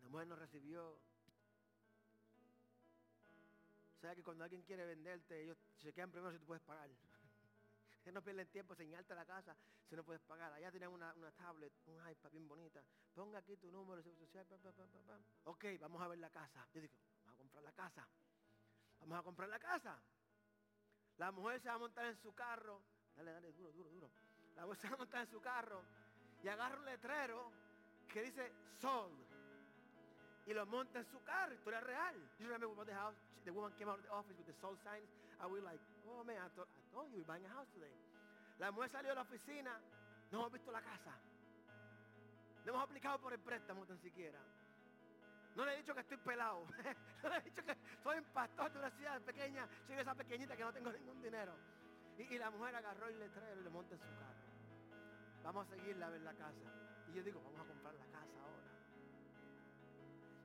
La 0.02 0.10
mujer 0.10 0.28
nos 0.28 0.40
recibió. 0.40 0.98
O 3.96 4.00
sea 4.00 4.16
que 4.16 4.24
cuando 4.24 4.46
alguien 4.46 4.64
quiere 4.64 4.86
venderte, 4.86 5.44
ellos 5.44 5.58
se 5.78 5.94
quedan 5.94 6.10
primero 6.10 6.32
si 6.32 6.40
tú 6.40 6.46
puedes 6.46 6.64
pagar. 6.64 6.90
Ellos 8.04 8.16
no 8.16 8.24
pierden 8.24 8.48
tiempo 8.48 8.74
señalarte 8.74 9.14
la 9.14 9.26
casa 9.26 9.56
si 9.88 9.96
no 9.96 10.04
puedes 10.04 10.22
pagar. 10.24 10.52
Allá 10.54 10.72
tenían 10.72 10.92
una, 10.92 11.14
tablet, 11.38 11.72
un 11.86 12.10
iPad 12.10 12.32
bien 12.32 12.48
bonita. 12.48 12.84
Ponga 13.14 13.40
aquí 13.40 13.56
tu 13.58 13.72
número 13.72 14.02
social. 14.02 14.46
ok, 15.44 15.66
vamos 15.80 16.02
a 16.02 16.08
ver 16.08 16.18
la 16.18 16.30
casa. 16.30 16.68
Yo 16.74 16.82
digo, 16.82 16.94
vamos 17.26 17.36
a 17.36 17.38
comprar 17.38 17.64
la 17.64 17.72
casa. 17.74 18.08
Vamos 19.02 19.20
a 19.20 19.24
comprar 19.24 19.50
la 19.50 19.60
casa. 19.60 20.02
La 21.18 21.32
mujer 21.32 21.60
se 21.62 21.70
va 21.70 21.76
a 21.76 21.78
montar 21.78 22.06
en 22.06 22.18
su 22.18 22.34
carro. 22.34 22.82
Dale, 23.16 23.32
dale, 23.34 23.54
duro, 23.54 23.72
duro, 23.72 23.90
duro. 23.90 24.12
La 24.56 24.66
mujer 24.66 24.82
se 24.82 24.88
va 24.90 24.96
a 24.96 24.98
montar 24.98 25.22
en 25.22 25.28
su 25.28 25.40
carro 25.40 25.84
y 26.44 26.48
agarra 26.48 26.78
un 26.78 26.86
letrero 26.86 27.52
que 28.12 28.24
dice 28.24 28.52
sold. 28.80 29.14
Y 30.48 30.54
lo 30.54 30.66
monta 30.66 31.00
en 31.00 31.06
su 31.06 31.22
carro, 31.24 31.54
historia 31.54 31.82
real. 31.82 32.16
You 32.40 32.48
remember 32.48 32.86
the 32.86 32.94
house, 32.94 33.16
the 33.46 33.52
woman 33.52 33.72
came 33.78 33.88
out 33.88 34.00
of 34.00 34.04
the 34.04 34.12
office 34.12 34.36
with 34.38 34.48
the 34.48 34.60
sold 34.60 34.80
signs, 34.84 35.08
and 35.40 35.52
we 35.52 35.62
like, 35.62 35.80
oh 36.08 36.24
man, 36.24 36.38
I, 36.38 36.48
you 36.56 36.64
we're 37.14 37.24
buying 37.24 37.46
a 37.46 37.50
house 37.50 37.68
today. 37.74 37.94
La 38.60 38.72
mujer 38.72 38.90
salió 38.90 39.10
de 39.10 39.16
la 39.16 39.22
oficina, 39.22 39.80
no 40.32 40.40
hemos 40.40 40.52
visto 40.52 40.72
la 40.72 40.82
casa. 40.82 41.18
No 42.66 42.74
hemos 42.74 42.84
aplicado 42.84 43.20
por 43.20 43.34
el 43.34 43.40
préstamo 43.40 43.86
tan 43.86 44.00
siquiera. 44.00 44.40
No 45.56 45.66
le 45.66 45.74
he 45.74 45.78
dicho 45.78 45.94
que 45.94 46.02
estoy 46.02 46.18
pelado. 46.18 46.66
no 47.24 47.30
le 47.30 47.38
he 47.38 47.42
dicho 47.42 47.64
que 47.64 47.76
soy 48.04 48.20
un 48.20 48.26
pastor 48.26 48.72
de 48.72 48.80
una 48.80 48.92
ciudad 48.92 49.22
pequeña. 49.22 49.68
Soy 49.88 49.98
esa 49.98 50.16
pequeñita 50.16 50.56
que 50.56 50.64
no 50.64 50.72
tengo 50.72 50.92
ningún 50.92 51.22
dinero. 51.22 51.54
Y, 52.18 52.38
la 52.38 52.52
mujer 52.52 52.76
agarró 52.76 53.08
el 53.08 53.20
letrero 53.20 53.60
y 53.60 53.64
le 53.64 53.70
monta 53.70 53.96
en 53.96 54.02
su 54.02 54.08
carro. 54.08 54.42
Vamos 55.44 55.68
a 55.68 55.70
seguirla 55.76 56.08
a 56.08 56.10
ver 56.12 56.22
la 56.22 56.34
casa. 56.34 56.72
Y 57.08 57.14
yo 57.14 57.24
digo, 57.24 57.42
vamos 57.42 57.62
a 57.62 57.66
comprar 57.66 57.94
la 57.96 58.06
casa 58.06 58.40
ahora. 58.42 58.64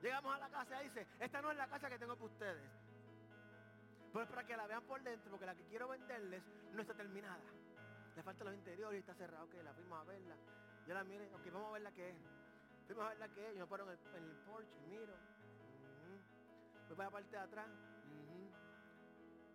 Llegamos 0.01 0.35
a 0.35 0.39
la 0.39 0.49
casa 0.49 0.81
y 0.81 0.89
dice, 0.89 1.07
esta 1.19 1.41
no 1.41 1.51
es 1.51 1.57
la 1.57 1.67
casa 1.67 1.89
que 1.89 1.99
tengo 1.99 2.15
para 2.15 2.25
ustedes. 2.25 2.71
Pero 4.17 4.25
es 4.25 4.31
para 4.31 4.47
que 4.47 4.57
la 4.57 4.65
vean 4.65 4.81
por 4.81 4.99
dentro, 5.03 5.29
porque 5.29 5.45
la 5.45 5.53
que 5.53 5.63
quiero 5.65 5.89
venderles 5.89 6.41
no 6.73 6.81
está 6.81 6.95
terminada. 6.95 7.37
Le 8.15 8.23
falta 8.23 8.43
los 8.45 8.55
interiores 8.55 9.01
está 9.01 9.13
cerrado. 9.13 9.45
Ok, 9.45 9.53
la 9.63 9.71
fuimos 9.73 10.01
a 10.01 10.03
verla. 10.05 10.35
Yo 10.87 10.95
la 10.95 11.03
miré, 11.03 11.31
ok, 11.35 11.51
vamos 11.53 11.69
a 11.69 11.73
ver 11.73 11.81
la 11.83 11.91
que 11.91 12.09
es. 12.09 12.15
Fuimos 12.87 13.05
a 13.05 13.09
ver 13.09 13.19
la 13.19 13.27
que 13.27 13.47
es. 13.47 13.53
Yo 13.53 13.59
me 13.59 13.67
paro 13.67 13.83
en 13.83 13.89
el, 13.91 14.15
en 14.15 14.23
el 14.23 14.35
porche 14.37 14.79
miro. 14.89 15.13
Voy 16.89 16.99
a 16.99 17.03
la 17.03 17.11
parte 17.11 17.29
de 17.29 17.37
atrás. 17.37 17.67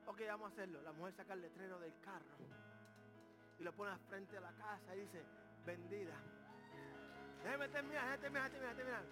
Ok, 0.06 0.20
vamos 0.28 0.50
a 0.50 0.52
hacerlo. 0.52 0.82
La 0.82 0.92
mujer 0.92 1.14
saca 1.14 1.32
el 1.32 1.42
letrero 1.42 1.80
del 1.80 1.98
carro 1.98 2.36
y 3.58 3.64
lo 3.64 3.72
pone 3.72 3.90
al 3.90 3.98
frente 3.98 4.36
de 4.36 4.42
la 4.42 4.52
casa 4.52 4.94
y 4.94 5.00
dice, 5.00 5.24
vendida. 5.66 6.14
Déjeme 7.42 7.68
terminar, 7.68 8.20
déjeme 8.20 8.38
terminar, 8.38 8.52
déjeme 8.52 8.74
terminar. 8.76 9.04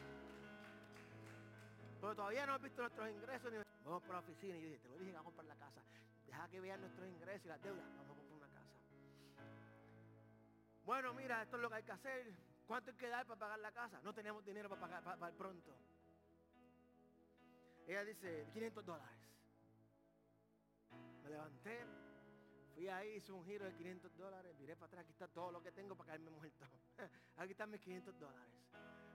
Pero 2.00 2.14
todavía 2.14 2.46
no 2.46 2.54
has 2.54 2.62
visto 2.62 2.82
nuestros 2.82 3.10
ingresos. 3.10 3.52
Ni... 3.52 3.69
Vamos 3.84 4.02
por 4.02 4.12
la 4.12 4.20
oficina 4.20 4.56
y 4.56 4.62
yo 4.62 4.68
dije, 4.68 4.78
te 4.80 4.88
lo 4.88 4.98
dije, 4.98 5.12
vamos 5.12 5.32
a 5.32 5.36
comprar 5.36 5.46
la 5.46 5.66
casa. 5.66 5.82
Deja 6.26 6.48
que 6.48 6.60
vean 6.60 6.80
nuestros 6.80 7.08
ingresos 7.08 7.44
y 7.44 7.48
las 7.48 7.62
deudas. 7.62 7.84
Vamos 7.96 8.12
a 8.12 8.14
comprar 8.14 8.38
una 8.38 8.48
casa. 8.48 8.70
Bueno, 10.84 11.14
mira, 11.14 11.42
esto 11.42 11.56
es 11.56 11.62
lo 11.62 11.68
que 11.68 11.76
hay 11.76 11.82
que 11.82 11.92
hacer. 11.92 12.34
¿Cuánto 12.66 12.90
hay 12.92 12.96
que 12.96 13.08
dar 13.08 13.26
para 13.26 13.40
pagar 13.40 13.58
la 13.58 13.72
casa? 13.72 14.00
No 14.02 14.14
teníamos 14.14 14.44
dinero 14.44 14.68
para 14.68 14.80
pagar 14.80 15.18
para, 15.18 15.32
pronto. 15.36 15.72
Ella 17.86 18.04
dice, 18.04 18.46
500 18.52 18.86
dólares. 18.86 19.18
Me 21.24 21.30
levanté, 21.30 21.84
fui 22.74 22.88
ahí, 22.88 23.16
hice 23.16 23.32
un 23.32 23.44
giro 23.44 23.64
de 23.64 23.74
500 23.74 24.16
dólares, 24.16 24.56
miré 24.58 24.76
para 24.76 24.86
atrás, 24.86 25.02
aquí 25.02 25.12
está 25.12 25.26
todo 25.28 25.50
lo 25.50 25.62
que 25.62 25.72
tengo 25.72 25.96
para 25.96 26.08
caerme 26.08 26.30
muerto. 26.30 26.64
aquí 27.36 27.52
están 27.52 27.70
mis 27.70 27.80
500 27.80 28.18
dólares. 28.18 28.54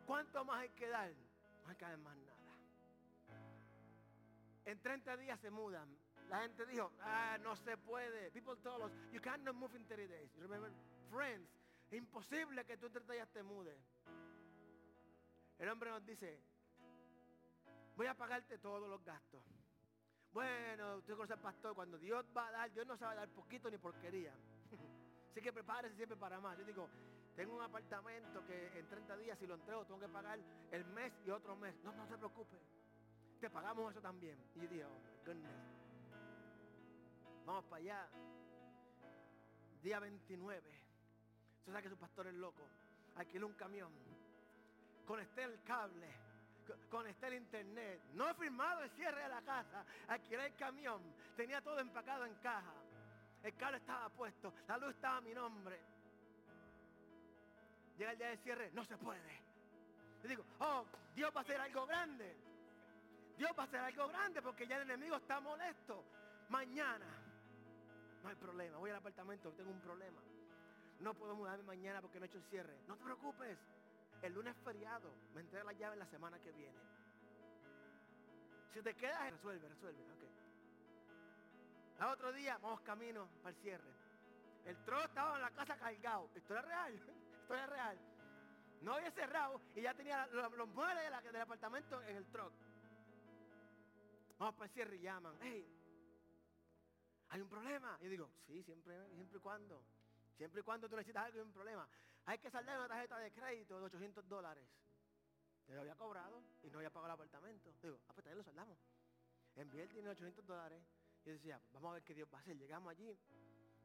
¿Cuánto 0.05 0.43
más 0.43 0.59
hay 0.59 0.69
que 0.69 0.87
dar? 0.89 1.11
No 1.63 1.69
hay 1.69 1.75
que 1.75 1.85
dar 1.85 1.97
más 1.97 2.17
nada. 2.17 2.54
En 4.65 4.81
30 4.81 5.17
días 5.17 5.39
se 5.39 5.49
mudan. 5.49 5.87
La 6.29 6.41
gente 6.41 6.65
dijo, 6.65 6.91
ah, 7.01 7.37
no 7.41 7.55
se 7.55 7.77
puede. 7.77 8.31
People 8.31 8.55
told 8.57 8.85
us, 8.85 8.91
you 9.11 9.21
cannot 9.21 9.55
move 9.55 9.75
in 9.75 9.85
30 9.85 10.07
days. 10.07 10.31
Remember, 10.39 10.71
friends, 11.09 11.49
imposible 11.91 12.65
que 12.65 12.77
tú 12.77 12.87
en 12.87 12.93
30 12.93 13.13
días 13.13 13.29
te 13.29 13.43
mudes. 13.43 13.77
El 15.59 15.69
hombre 15.69 15.91
nos 15.91 16.05
dice, 16.05 16.41
voy 17.95 18.07
a 18.07 18.15
pagarte 18.15 18.57
todos 18.57 18.89
los 18.89 19.03
gastos. 19.03 19.43
Bueno, 20.33 20.97
usted 20.97 21.13
conoce 21.13 21.33
al 21.33 21.39
pastor, 21.39 21.75
cuando 21.75 21.97
Dios 21.97 22.25
va 22.35 22.47
a 22.47 22.51
dar, 22.51 22.73
Dios 22.73 22.85
no 22.85 22.97
sabe 22.97 23.15
dar 23.15 23.29
poquito 23.29 23.69
ni 23.69 23.77
porquería. 23.77 24.33
Así 25.31 25.41
que 25.41 25.53
prepárese 25.53 25.95
siempre 25.95 26.17
para 26.17 26.41
más. 26.41 26.57
Yo 26.57 26.65
digo, 26.65 26.89
tengo 27.35 27.55
un 27.55 27.61
apartamento 27.61 28.45
que 28.45 28.79
en 28.79 28.87
30 28.87 29.17
días 29.17 29.37
si 29.37 29.45
lo 29.45 29.55
entrego 29.55 29.85
tengo 29.85 29.99
que 29.99 30.09
pagar 30.09 30.39
el 30.71 30.85
mes 30.87 31.13
y 31.25 31.29
otro 31.29 31.55
mes. 31.55 31.75
No, 31.83 31.93
no 31.93 32.07
se 32.07 32.17
preocupe. 32.17 32.57
Pagamos 33.49 33.91
eso 33.91 34.01
también. 34.01 34.37
Y 34.55 34.61
yo 34.61 34.67
digo, 34.67 34.87
oh 34.89 35.25
goodness. 35.25 35.75
Vamos 37.45 37.63
para 37.65 37.81
allá. 37.81 38.07
Día 39.83 39.99
29. 39.99 40.85
Usted 41.59 41.71
sabe 41.71 41.83
que 41.83 41.89
su 41.89 41.97
pastor 41.97 42.27
es 42.27 42.33
loco. 42.33 42.63
Alquiló 43.15 43.47
un 43.47 43.53
camión. 43.53 43.91
Conecté 45.05 45.43
el 45.43 45.61
cable. 45.63 46.07
Conecté 46.89 47.27
el 47.27 47.35
internet. 47.35 48.01
No 48.13 48.29
he 48.29 48.33
firmado 48.33 48.81
el 48.81 48.89
cierre 48.91 49.21
de 49.21 49.29
la 49.29 49.41
casa. 49.41 49.85
Alquilé 50.07 50.47
el 50.47 50.55
camión. 50.55 51.01
Tenía 51.35 51.61
todo 51.61 51.79
empacado 51.79 52.25
en 52.25 52.33
caja. 52.35 52.73
El 53.43 53.55
cable 53.55 53.77
estaba 53.77 54.09
puesto. 54.09 54.53
La 54.67 54.77
luz 54.77 54.95
estaba 54.95 55.17
a 55.17 55.21
mi 55.21 55.33
nombre. 55.33 55.79
Llega 57.97 58.11
el 58.11 58.17
día 58.17 58.29
de 58.29 58.37
cierre. 58.37 58.71
No 58.73 58.83
se 58.83 58.97
puede. 58.97 59.41
Y 60.23 60.27
digo, 60.27 60.43
oh, 60.59 60.85
Dios 61.15 61.31
va 61.35 61.41
a 61.41 61.43
hacer 61.43 61.61
algo 61.61 61.85
grande. 61.85 62.35
Dios 63.37 63.51
va 63.57 63.63
a 63.63 63.65
hacer 63.65 63.79
algo 63.79 64.07
grande 64.07 64.41
porque 64.41 64.67
ya 64.67 64.77
el 64.77 64.83
enemigo 64.83 65.15
está 65.17 65.39
molesto. 65.39 66.03
Mañana. 66.49 67.05
No 68.23 68.29
hay 68.29 68.35
problema. 68.35 68.77
Voy 68.77 68.89
al 68.89 68.97
apartamento. 68.97 69.51
Tengo 69.51 69.71
un 69.71 69.81
problema 69.81 70.21
no 70.99 71.13
puedo 71.13 71.35
mudarme 71.35 71.63
mañana 71.63 72.01
porque 72.01 72.19
no 72.19 72.25
he 72.25 72.27
hecho 72.27 72.37
el 72.37 72.45
cierre. 72.45 72.77
No 72.87 72.95
te 72.95 73.03
preocupes. 73.03 73.57
El 74.21 74.33
lunes 74.33 74.55
es 74.55 74.63
feriado. 74.63 75.11
Me 75.33 75.41
entrega 75.41 75.65
la 75.65 75.73
llave 75.73 75.97
la 75.97 76.07
semana 76.07 76.39
que 76.39 76.51
viene. 76.51 76.79
Si 78.73 78.81
te 78.81 78.95
quedas, 78.95 79.31
resuelve, 79.31 79.67
resuelve. 79.69 80.01
Ok. 80.01 80.23
Al 81.99 82.09
otro 82.09 82.33
día, 82.33 82.57
vamos 82.61 82.81
camino 82.81 83.29
para 83.41 83.55
el 83.55 83.61
cierre. 83.61 83.93
El 84.65 84.75
trono 84.83 85.03
estaba 85.03 85.35
en 85.35 85.41
la 85.41 85.51
casa 85.51 85.77
cargado. 85.77 86.29
Es 86.35 86.47
real. 86.47 86.93
Es 87.47 87.69
real. 87.69 87.99
No 88.81 88.95
había 88.95 89.11
cerrado 89.11 89.61
y 89.75 89.81
ya 89.81 89.93
tenía 89.93 90.25
los, 90.27 90.67
muebles 90.69 91.03
del 91.31 91.41
apartamento 91.41 92.01
en 92.01 92.17
el 92.17 92.25
truck. 92.31 92.51
Vamos 94.37 94.55
para 94.55 94.65
el 94.65 94.73
cierre 94.73 94.95
y 94.97 95.01
llaman. 95.01 95.37
Hey, 95.41 95.65
hay 97.29 97.41
un 97.41 97.49
problema. 97.49 97.97
Y 98.01 98.07
digo, 98.07 98.29
sí, 98.45 98.63
siempre, 98.63 99.07
siempre 99.15 99.37
y 99.37 99.41
cuando. 99.41 99.83
Siempre 100.37 100.61
y 100.61 100.63
cuando 100.63 100.89
tú 100.89 100.95
necesitas 100.95 101.25
algo, 101.25 101.39
hay 101.39 101.45
un 101.45 101.53
problema. 101.53 101.87
Hay 102.25 102.39
que 102.39 102.49
saldar 102.49 102.77
una 102.79 102.87
tarjeta 102.87 103.17
de 103.19 103.31
crédito 103.31 103.79
de 103.79 103.85
800 103.85 104.27
dólares. 104.27 104.67
Te 105.65 105.77
había 105.77 105.95
cobrado 105.95 106.43
y 106.63 106.69
no 106.69 106.77
había 106.77 106.89
pagado 106.89 107.07
el 107.07 107.13
apartamento. 107.13 107.73
Digo, 107.81 107.99
ah, 108.07 108.13
pues 108.13 108.23
también 108.23 108.37
lo 108.37 108.43
saldamos. 108.43 108.77
Envié 109.55 109.83
el 109.83 109.89
dinero 109.89 110.09
de 110.09 110.11
800 110.11 110.45
dólares. 110.45 110.83
Y 111.23 111.29
decía, 111.31 111.59
vamos 111.71 111.89
a 111.89 111.93
ver 111.93 112.03
qué 112.03 112.13
Dios 112.13 112.29
va 112.31 112.37
a 112.37 112.41
hacer. 112.41 112.57
Llegamos 112.57 112.91
allí. 112.91 113.17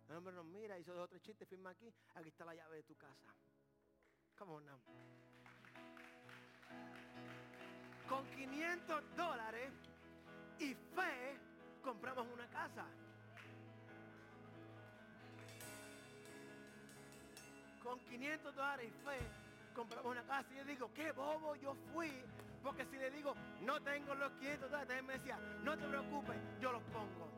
El 0.09 0.17
hombre 0.17 0.35
nos 0.35 0.45
mira, 0.45 0.79
hizo 0.79 0.93
dos 0.93 1.05
o 1.05 1.09
tres 1.09 1.23
chistes, 1.23 1.49
firma 1.49 1.71
aquí. 1.71 1.93
Aquí 2.15 2.29
está 2.29 2.45
la 2.45 2.55
llave 2.55 2.77
de 2.77 2.83
tu 2.83 2.97
casa. 2.97 3.35
Come 4.37 4.53
on. 4.53 4.65
Con 8.09 8.27
500 8.31 9.17
dólares 9.17 9.73
y 10.61 10.75
fe 10.95 11.39
compramos 11.83 12.27
una 12.33 12.47
casa. 12.49 12.85
con 17.83 17.99
500 18.01 18.55
dólares 18.55 18.87
y 18.87 19.05
fe, 19.05 19.19
compramos 19.75 20.13
una 20.13 20.23
casa. 20.23 20.47
Y 20.53 20.59
yo 20.59 20.65
digo, 20.65 20.91
qué 20.95 21.11
bobo 21.11 21.57
yo 21.57 21.75
fui. 21.93 22.13
Porque 22.63 22.85
si 22.87 22.97
le 22.99 23.11
digo, 23.11 23.35
no 23.63 23.81
tengo 23.81 24.15
los 24.15 24.31
500 24.33 24.71
dólares, 24.71 25.03
me 25.03 25.15
decía, 25.15 25.39
no 25.65 25.77
te 25.77 25.87
preocupes, 25.87 26.37
yo 26.61 26.73
los 26.73 26.83
pongo. 26.85 27.29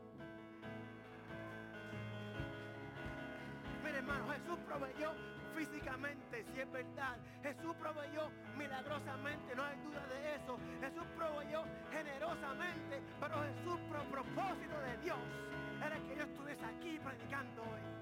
Mire 3.85 3.99
hermano, 3.99 4.33
Jesús 4.33 4.59
proveyó 4.67 5.13
físicamente, 5.57 6.45
si 6.53 6.61
es 6.61 6.73
verdad. 6.73 7.17
Jesús 7.43 7.75
proveyó 7.77 8.31
milagrosamente, 8.57 9.55
no 9.55 9.65
hay 9.65 9.77
duda 9.81 10.07
de 10.07 10.37
eso. 10.37 10.59
Jesús 10.81 11.07
proveyó 11.17 11.65
generosamente, 11.91 13.03
pero 13.21 13.35
Jesús, 13.43 13.81
por 13.89 14.03
propósito 14.07 14.81
de 14.81 14.97
Dios, 14.99 15.19
era 15.85 15.97
que 15.97 16.17
yo 16.17 16.23
estuviese 16.23 16.65
aquí 16.65 16.99
predicando 17.03 17.63
hoy 17.63 17.93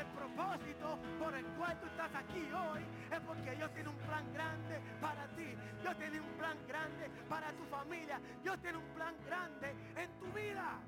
el 0.00 0.06
propósito 0.16 0.98
por 1.18 1.34
el 1.34 1.44
cual 1.58 1.78
tú 1.80 1.86
estás 1.86 2.14
aquí 2.14 2.48
hoy 2.52 2.80
es 3.10 3.20
porque 3.20 3.54
Dios 3.56 3.70
tiene 3.74 3.88
un 3.88 3.96
plan 3.96 4.24
grande 4.32 4.80
para 5.00 5.26
ti. 5.36 5.54
Dios 5.82 5.96
tiene 5.98 6.20
un 6.20 6.32
plan 6.38 6.56
grande 6.66 7.10
para 7.28 7.52
tu 7.52 7.64
familia. 7.64 8.20
Dios 8.42 8.58
tiene 8.60 8.78
un 8.78 8.88
plan 8.94 9.14
grande 9.26 9.74
en 9.96 10.10
tu 10.18 10.26
vida. 10.32 10.78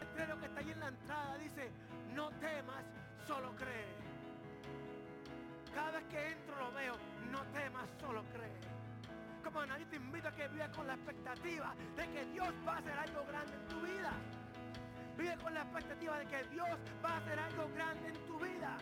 letrero 0.00 0.40
que 0.40 0.46
está 0.46 0.60
ahí 0.60 0.70
en 0.70 0.80
la 0.80 0.88
entrada 0.88 1.38
dice, 1.38 1.70
no 2.14 2.30
temas, 2.40 2.84
solo 3.26 3.54
cree. 3.56 3.86
Cada 5.74 5.90
vez 5.92 6.04
que 6.04 6.30
entro 6.32 6.56
lo 6.56 6.72
veo, 6.72 6.94
no 7.30 7.42
temas, 7.52 7.88
solo 8.00 8.22
cree. 8.32 8.60
Como 9.42 9.66
nadie 9.66 9.86
te 9.86 9.96
invito 9.96 10.28
a 10.28 10.32
que 10.32 10.48
vivas 10.48 10.70
con 10.76 10.86
la 10.86 10.94
expectativa 10.94 11.74
de 11.96 12.08
que 12.08 12.24
Dios 12.26 12.48
va 12.66 12.74
a 12.74 12.78
hacer 12.78 12.98
algo 12.98 13.24
grande 13.26 13.54
en 13.54 13.68
tu 13.68 13.80
vida. 13.80 14.12
Vive 15.16 15.36
con 15.38 15.54
la 15.54 15.62
expectativa 15.62 16.18
de 16.18 16.26
que 16.26 16.44
Dios 16.44 16.78
va 17.04 17.10
a 17.10 17.16
hacer 17.18 17.38
algo 17.38 17.68
grande 17.74 18.08
en 18.08 18.26
tu 18.26 18.38
vida. 18.38 18.78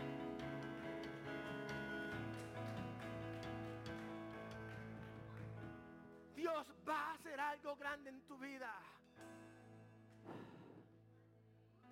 Dios 6.35 6.67
va 6.89 6.99
a 6.99 7.15
hacer 7.15 7.41
algo 7.41 7.77
grande 7.77 8.11
en 8.11 8.21
tu 8.23 8.37
vida. 8.39 8.75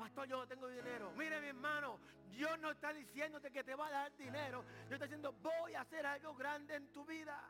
Pastor, 0.03 0.27
yo 0.27 0.37
no 0.37 0.49
tengo 0.49 0.67
dinero. 0.67 1.13
Mire 1.17 1.41
mi 1.41 1.47
hermano, 1.47 2.01
Dios 2.33 2.59
no 2.59 2.73
está 2.73 2.93
diciéndote 2.93 3.53
que 3.53 3.63
te 3.63 3.77
va 3.77 3.87
a 3.87 3.91
dar 3.93 4.17
dinero. 4.17 4.65
Dios 4.89 4.95
está 4.95 5.05
diciendo, 5.05 5.33
voy 5.41 5.75
a 5.75 5.83
hacer 5.83 6.05
algo 6.05 6.35
grande 6.35 6.75
en 6.75 6.89
tu 6.89 7.05
vida. 7.05 7.41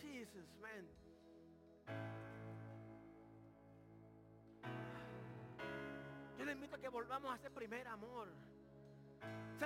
Jesus, 0.00 0.46
man. 0.60 0.88
Yo 6.38 6.44
le 6.44 6.52
invito 6.52 6.76
a 6.76 6.78
que 6.78 6.88
volvamos 6.88 7.32
a 7.32 7.34
ese 7.34 7.50
primer 7.50 7.88
amor. 7.88 8.28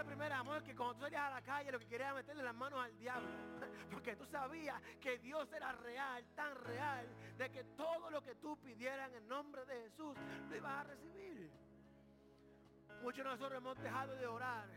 Primer 0.07 0.33
amor 0.33 0.63
que 0.63 0.75
cuando 0.75 0.95
tú 0.95 1.01
salías 1.03 1.23
a 1.23 1.31
la 1.31 1.43
calle 1.43 1.73
lo 1.73 1.79
que 1.79 1.87
quería 1.87 2.07
era 2.07 2.15
meterle 2.15 2.43
las 2.43 2.55
manos 2.55 2.81
al 2.81 2.97
diablo. 2.99 3.29
Porque 3.91 4.17
tú 4.17 4.27
sabías 4.27 4.81
que 5.01 5.19
Dios 5.19 5.51
era 5.53 5.73
real, 5.73 6.25
tan 6.35 6.55
real, 6.57 7.07
de 7.37 7.51
que 7.51 7.65
todo 7.77 8.11
lo 8.11 8.23
que 8.23 8.35
tú 8.37 8.57
pidieras 8.59 9.09
en 9.11 9.17
el 9.17 9.29
nombre 9.29 9.65
de 9.65 9.83
Jesús 9.83 10.17
lo 10.49 10.57
ibas 10.57 10.73
a 10.73 10.85
recibir. 10.85 11.51
Muchos 13.03 13.25
de 13.25 13.31
nosotros 13.31 13.59
hemos 13.59 13.77
dejado 13.79 14.15
de 14.17 14.27
orar 14.27 14.69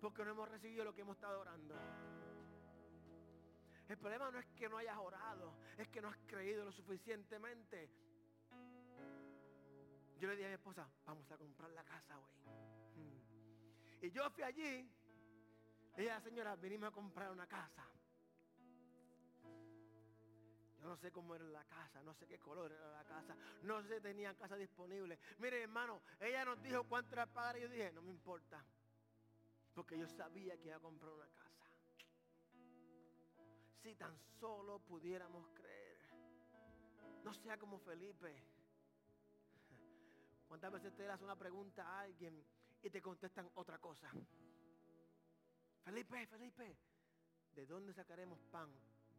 porque 0.00 0.24
no 0.24 0.32
hemos 0.32 0.48
recibido 0.48 0.84
lo 0.84 0.92
que 0.92 1.02
hemos 1.02 1.14
estado 1.14 1.40
orando. 1.40 1.76
El 3.88 3.96
problema 3.98 4.30
no 4.30 4.38
es 4.38 4.46
que 4.56 4.68
no 4.68 4.76
hayas 4.78 4.96
orado, 4.98 5.54
es 5.78 5.88
que 5.88 6.00
no 6.00 6.08
has 6.08 6.16
creído 6.26 6.64
lo 6.64 6.72
suficientemente. 6.72 7.88
Yo 10.18 10.28
le 10.28 10.34
dije 10.34 10.46
a 10.46 10.48
mi 10.48 10.54
esposa, 10.54 10.88
vamos 11.06 11.30
a 11.30 11.36
comprar 11.36 11.70
la 11.70 11.84
casa 11.84 12.18
hoy. 12.18 12.71
Y 14.02 14.10
yo 14.10 14.28
fui 14.30 14.42
allí. 14.42 14.90
Y 15.96 16.02
la 16.02 16.20
señora, 16.20 16.56
venimos 16.56 16.88
a 16.88 16.90
comprar 16.90 17.30
una 17.30 17.46
casa. 17.46 17.86
Yo 20.80 20.88
no 20.88 20.96
sé 20.96 21.12
cómo 21.12 21.36
era 21.36 21.44
la 21.44 21.64
casa, 21.64 22.02
no 22.02 22.12
sé 22.12 22.26
qué 22.26 22.40
color 22.40 22.72
era 22.72 22.90
la 22.90 23.04
casa, 23.04 23.36
no 23.62 23.80
sé 23.82 23.96
si 23.96 24.00
tenían 24.00 24.34
casa 24.34 24.56
disponible. 24.56 25.16
Mire, 25.38 25.62
hermano, 25.62 26.02
ella 26.18 26.44
nos 26.44 26.60
dijo 26.60 26.82
cuánto 26.82 27.14
era 27.14 27.26
pagar 27.26 27.56
y 27.58 27.60
yo 27.60 27.68
dije, 27.68 27.92
no 27.92 28.02
me 28.02 28.10
importa. 28.10 28.64
Porque 29.72 29.96
yo 29.96 30.08
sabía 30.08 30.58
que 30.58 30.66
iba 30.66 30.76
a 30.76 30.80
comprar 30.80 31.12
una 31.12 31.28
casa. 31.28 31.68
Si 33.80 33.94
tan 33.94 34.18
solo 34.40 34.80
pudiéramos 34.80 35.48
creer. 35.50 35.98
No 37.22 37.32
sea 37.32 37.56
como 37.56 37.78
Felipe. 37.78 38.42
¿Cuántas 40.48 40.72
veces 40.72 40.92
te 40.96 41.04
das 41.04 41.20
una 41.22 41.36
pregunta 41.36 41.86
a 41.86 42.00
alguien 42.00 42.44
y 42.82 42.90
te 42.90 43.00
contestan 43.00 43.50
otra 43.54 43.78
cosa. 43.78 44.10
Felipe, 45.84 46.26
Felipe, 46.26 46.76
¿de 47.54 47.66
dónde 47.66 47.92
sacaremos 47.92 48.40
pan? 48.50 48.72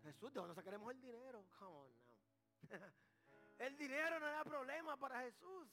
Jesús, 0.04 0.34
¿de 0.34 0.39
dónde 0.39 0.56
sacaremos 0.56 0.91
el 0.93 1.02
dinero? 1.02 1.45
Come 1.58 1.89
el 3.60 3.78
dinero 3.78 4.19
no 4.19 4.28
era 4.28 4.43
problema 4.43 4.97
para 4.97 5.21
Jesús. 5.21 5.67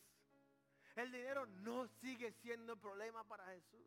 El 0.96 1.12
dinero 1.12 1.46
no 1.46 1.86
sigue 2.00 2.32
siendo 2.32 2.76
problema 2.76 3.24
para 3.24 3.46
Jesús. 3.46 3.86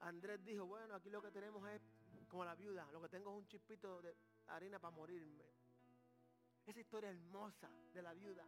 Andrés 0.00 0.44
dijo, 0.44 0.66
bueno, 0.66 0.94
aquí 0.94 1.10
lo 1.10 1.20
que 1.20 1.30
tenemos 1.30 1.68
es 1.68 1.82
como 2.28 2.44
la 2.44 2.54
viuda, 2.54 2.86
lo 2.92 3.00
que 3.00 3.08
tengo 3.08 3.30
es 3.30 3.38
un 3.38 3.48
chispito 3.48 4.00
de 4.02 4.16
harina 4.48 4.78
para 4.78 4.94
morirme. 4.94 5.44
Esa 6.64 6.80
historia 6.80 7.10
hermosa 7.10 7.68
de 7.92 8.02
la 8.02 8.12
viuda. 8.12 8.44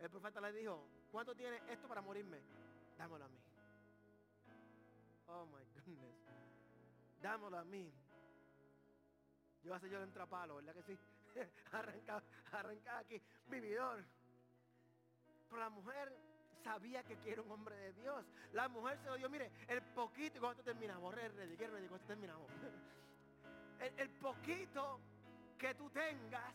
El 0.00 0.08
profeta 0.08 0.40
le 0.40 0.52
dijo, 0.52 0.82
¿cuánto 1.12 1.34
tiene 1.34 1.60
esto 1.68 1.86
para 1.86 2.00
morirme? 2.00 2.40
Dámelo 2.96 3.26
a 3.26 3.28
mí. 3.28 3.38
Oh 5.26 5.44
my 5.46 5.62
goodness. 5.74 6.16
Dámelo 7.20 7.58
a 7.58 7.64
mí. 7.64 7.92
Yo 9.62 9.74
hace 9.74 9.90
yo 9.90 9.98
el 9.98 10.04
entrapalo, 10.04 10.56
¿verdad 10.56 10.74
que 10.74 10.82
sí? 10.82 10.98
arranca, 11.72 12.22
arranca 12.52 12.98
aquí, 12.98 13.20
vividor. 13.48 14.02
Pero 15.50 15.60
la 15.60 15.68
mujer 15.68 16.16
sabía 16.64 17.02
que 17.02 17.18
quiere 17.18 17.42
un 17.42 17.50
hombre 17.50 17.76
de 17.76 17.92
Dios. 17.92 18.24
La 18.52 18.68
mujer 18.68 18.98
se 19.00 19.06
lo 19.06 19.16
dio, 19.16 19.28
mire, 19.28 19.52
el 19.68 19.82
poquito, 19.82 20.38
y 20.38 20.40
cuando 20.40 20.62
terminamos, 20.62 21.12
cuando 21.12 22.06
terminamos. 22.06 22.50
el, 23.80 24.00
el 24.00 24.10
poquito 24.12 24.98
que 25.58 25.74
tú 25.74 25.90
tengas 25.90 26.54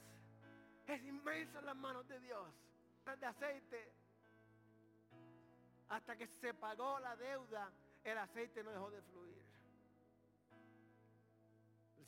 es 0.87 1.03
inmenso 1.03 1.59
en 1.59 1.65
las 1.67 1.75
manos 1.75 2.07
de 2.07 2.19
Dios 2.19 2.49
de 3.13 3.25
aceite. 3.27 3.93
Hasta 5.89 6.17
que 6.17 6.27
se 6.27 6.53
pagó 6.55 6.99
la 6.99 7.15
deuda, 7.15 7.71
el 8.03 8.17
aceite 8.17 8.63
no 8.63 8.71
dejó 8.71 8.89
de 8.89 9.01
fluir. 9.03 9.43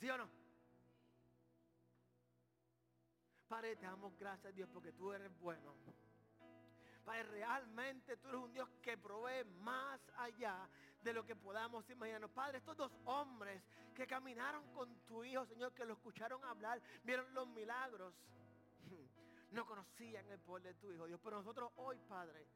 ¿Sí 0.00 0.10
o 0.10 0.18
no? 0.18 0.28
Padre, 3.48 3.76
te 3.76 3.86
damos 3.86 4.16
gracias 4.18 4.52
a 4.52 4.54
Dios 4.54 4.68
porque 4.72 4.92
tú 4.92 5.12
eres 5.12 5.30
bueno. 5.38 5.74
Padre, 7.04 7.22
realmente 7.22 8.16
tú 8.18 8.28
eres 8.28 8.40
un 8.40 8.52
Dios 8.52 8.68
que 8.82 8.98
provee 8.98 9.44
más 9.60 10.00
allá 10.16 10.68
de 11.00 11.12
lo 11.12 11.24
que 11.24 11.34
podamos 11.34 11.88
imaginarnos. 11.88 12.30
Padre, 12.30 12.58
estos 12.58 12.76
dos 12.76 12.92
hombres 13.04 13.62
que 13.94 14.06
caminaron 14.06 14.70
con 14.74 14.94
tu 15.06 15.24
Hijo, 15.24 15.46
Señor, 15.46 15.72
que 15.72 15.84
lo 15.84 15.94
escucharon 15.94 16.44
hablar, 16.44 16.82
vieron 17.04 17.32
los 17.32 17.48
milagros 17.48 18.14
no 19.50 19.66
conocían 19.66 20.28
el 20.30 20.38
poder 20.40 20.74
de 20.74 20.74
tu 20.74 20.92
Hijo 20.92 21.06
Dios. 21.06 21.20
Pero 21.22 21.38
nosotros 21.38 21.70
hoy, 21.76 21.98
Padre, 22.08 22.46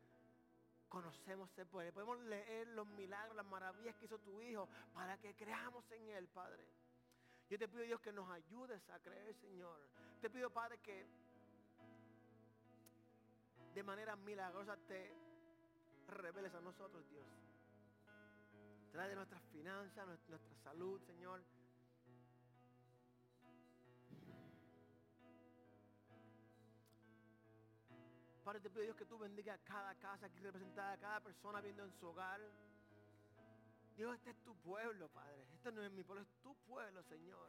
conocemos 0.88 1.50
ese 1.52 1.64
poder. 1.66 1.92
Podemos 1.92 2.18
leer 2.20 2.68
los 2.68 2.86
milagros, 2.86 3.34
las 3.36 3.46
maravillas 3.46 3.94
que 3.96 4.04
hizo 4.04 4.18
tu 4.18 4.40
Hijo 4.42 4.68
para 4.92 5.16
que 5.18 5.34
creamos 5.34 5.90
en 5.92 6.08
Él, 6.10 6.28
Padre. 6.28 6.66
Yo 7.48 7.58
te 7.58 7.68
pido, 7.68 7.82
Dios, 7.82 8.00
que 8.00 8.12
nos 8.12 8.30
ayudes 8.30 8.88
a 8.90 8.98
creer, 8.98 9.34
Señor. 9.36 9.78
Te 10.20 10.30
pido, 10.30 10.50
Padre, 10.50 10.78
que 10.78 11.06
de 13.74 13.82
manera 13.82 14.16
milagrosa 14.16 14.76
te 14.76 15.14
reveles 16.08 16.54
a 16.54 16.60
nosotros, 16.60 17.08
Dios. 17.08 17.26
Trae 18.90 19.14
nuestras 19.14 19.42
finanzas, 19.44 20.06
nuestra 20.28 20.54
salud, 20.62 21.00
Señor. 21.06 21.42
Padre, 28.44 28.60
te 28.60 28.70
pido 28.70 28.82
Dios 28.82 28.96
que 28.96 29.04
tú 29.04 29.18
bendiga 29.18 29.56
cada 29.58 29.94
casa 29.94 30.26
aquí 30.26 30.40
representada, 30.40 30.92
a 30.92 30.98
cada 30.98 31.20
persona 31.20 31.60
viendo 31.60 31.84
en 31.84 31.92
su 31.92 32.08
hogar. 32.08 32.40
Dios, 33.96 34.16
este 34.16 34.30
es 34.30 34.42
tu 34.42 34.56
pueblo, 34.56 35.08
Padre. 35.10 35.46
Este 35.54 35.70
no 35.70 35.82
es 35.82 35.92
mi 35.92 36.02
pueblo, 36.02 36.22
es 36.22 36.42
tu 36.42 36.54
pueblo, 36.66 37.02
Señor. 37.04 37.48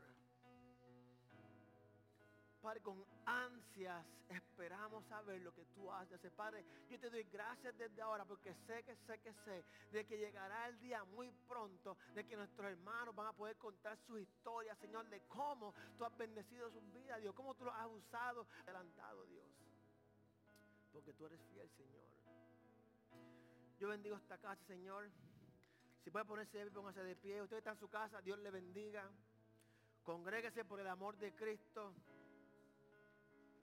Padre, 2.62 2.80
con 2.82 3.04
ansias 3.26 4.06
esperamos 4.30 5.04
a 5.12 5.22
ver 5.24 5.42
lo 5.42 5.54
que 5.54 5.66
tú 5.66 5.92
haces. 5.92 6.20
Padre, 6.32 6.64
yo 6.90 7.00
te 7.00 7.10
doy 7.10 7.24
gracias 7.24 7.76
desde 7.78 8.02
ahora 8.02 8.24
porque 8.24 8.54
sé 8.68 8.84
que 8.84 8.96
sé 8.96 9.20
que 9.20 9.34
sé 9.34 9.66
de 9.92 10.06
que 10.06 10.18
llegará 10.18 10.68
el 10.70 10.80
día 10.80 11.04
muy 11.04 11.30
pronto 11.48 11.98
de 12.14 12.24
que 12.24 12.38
nuestros 12.38 12.72
hermanos 12.72 13.16
van 13.16 13.28
a 13.28 13.34
poder 13.34 13.58
contar 13.58 13.98
sus 14.06 14.22
historias, 14.22 14.78
Señor, 14.78 15.10
de 15.10 15.22
cómo 15.28 15.74
tú 15.98 16.06
has 16.06 16.16
bendecido 16.18 16.70
sus 16.70 16.94
vidas, 16.94 17.20
Dios, 17.20 17.36
cómo 17.36 17.54
tú 17.56 17.66
los 17.66 17.74
has 17.74 17.88
usado, 17.88 18.48
adelantado, 18.62 19.26
Dios 19.26 19.63
porque 20.94 21.12
tú 21.14 21.26
eres 21.26 21.42
fiel, 21.52 21.68
Señor. 21.72 22.04
Yo 23.80 23.90
bendigo 23.90 24.16
esta 24.16 24.38
casa, 24.38 24.64
Señor. 24.66 25.10
Si 26.04 26.12
puede 26.12 26.26
ponerse 26.26 26.58
de 26.58 26.66
pie, 26.66 26.74
póngase 26.74 27.04
de 27.04 27.16
pie. 27.16 27.42
Usted 27.42 27.58
está 27.58 27.72
en 27.72 27.80
su 27.80 27.90
casa, 27.90 28.22
Dios 28.22 28.38
le 28.40 28.52
bendiga. 28.52 29.10
Congréguese 30.04 30.64
por 30.64 30.80
el 30.80 30.88
amor 30.88 31.18
de 31.18 31.34
Cristo. 31.34 31.94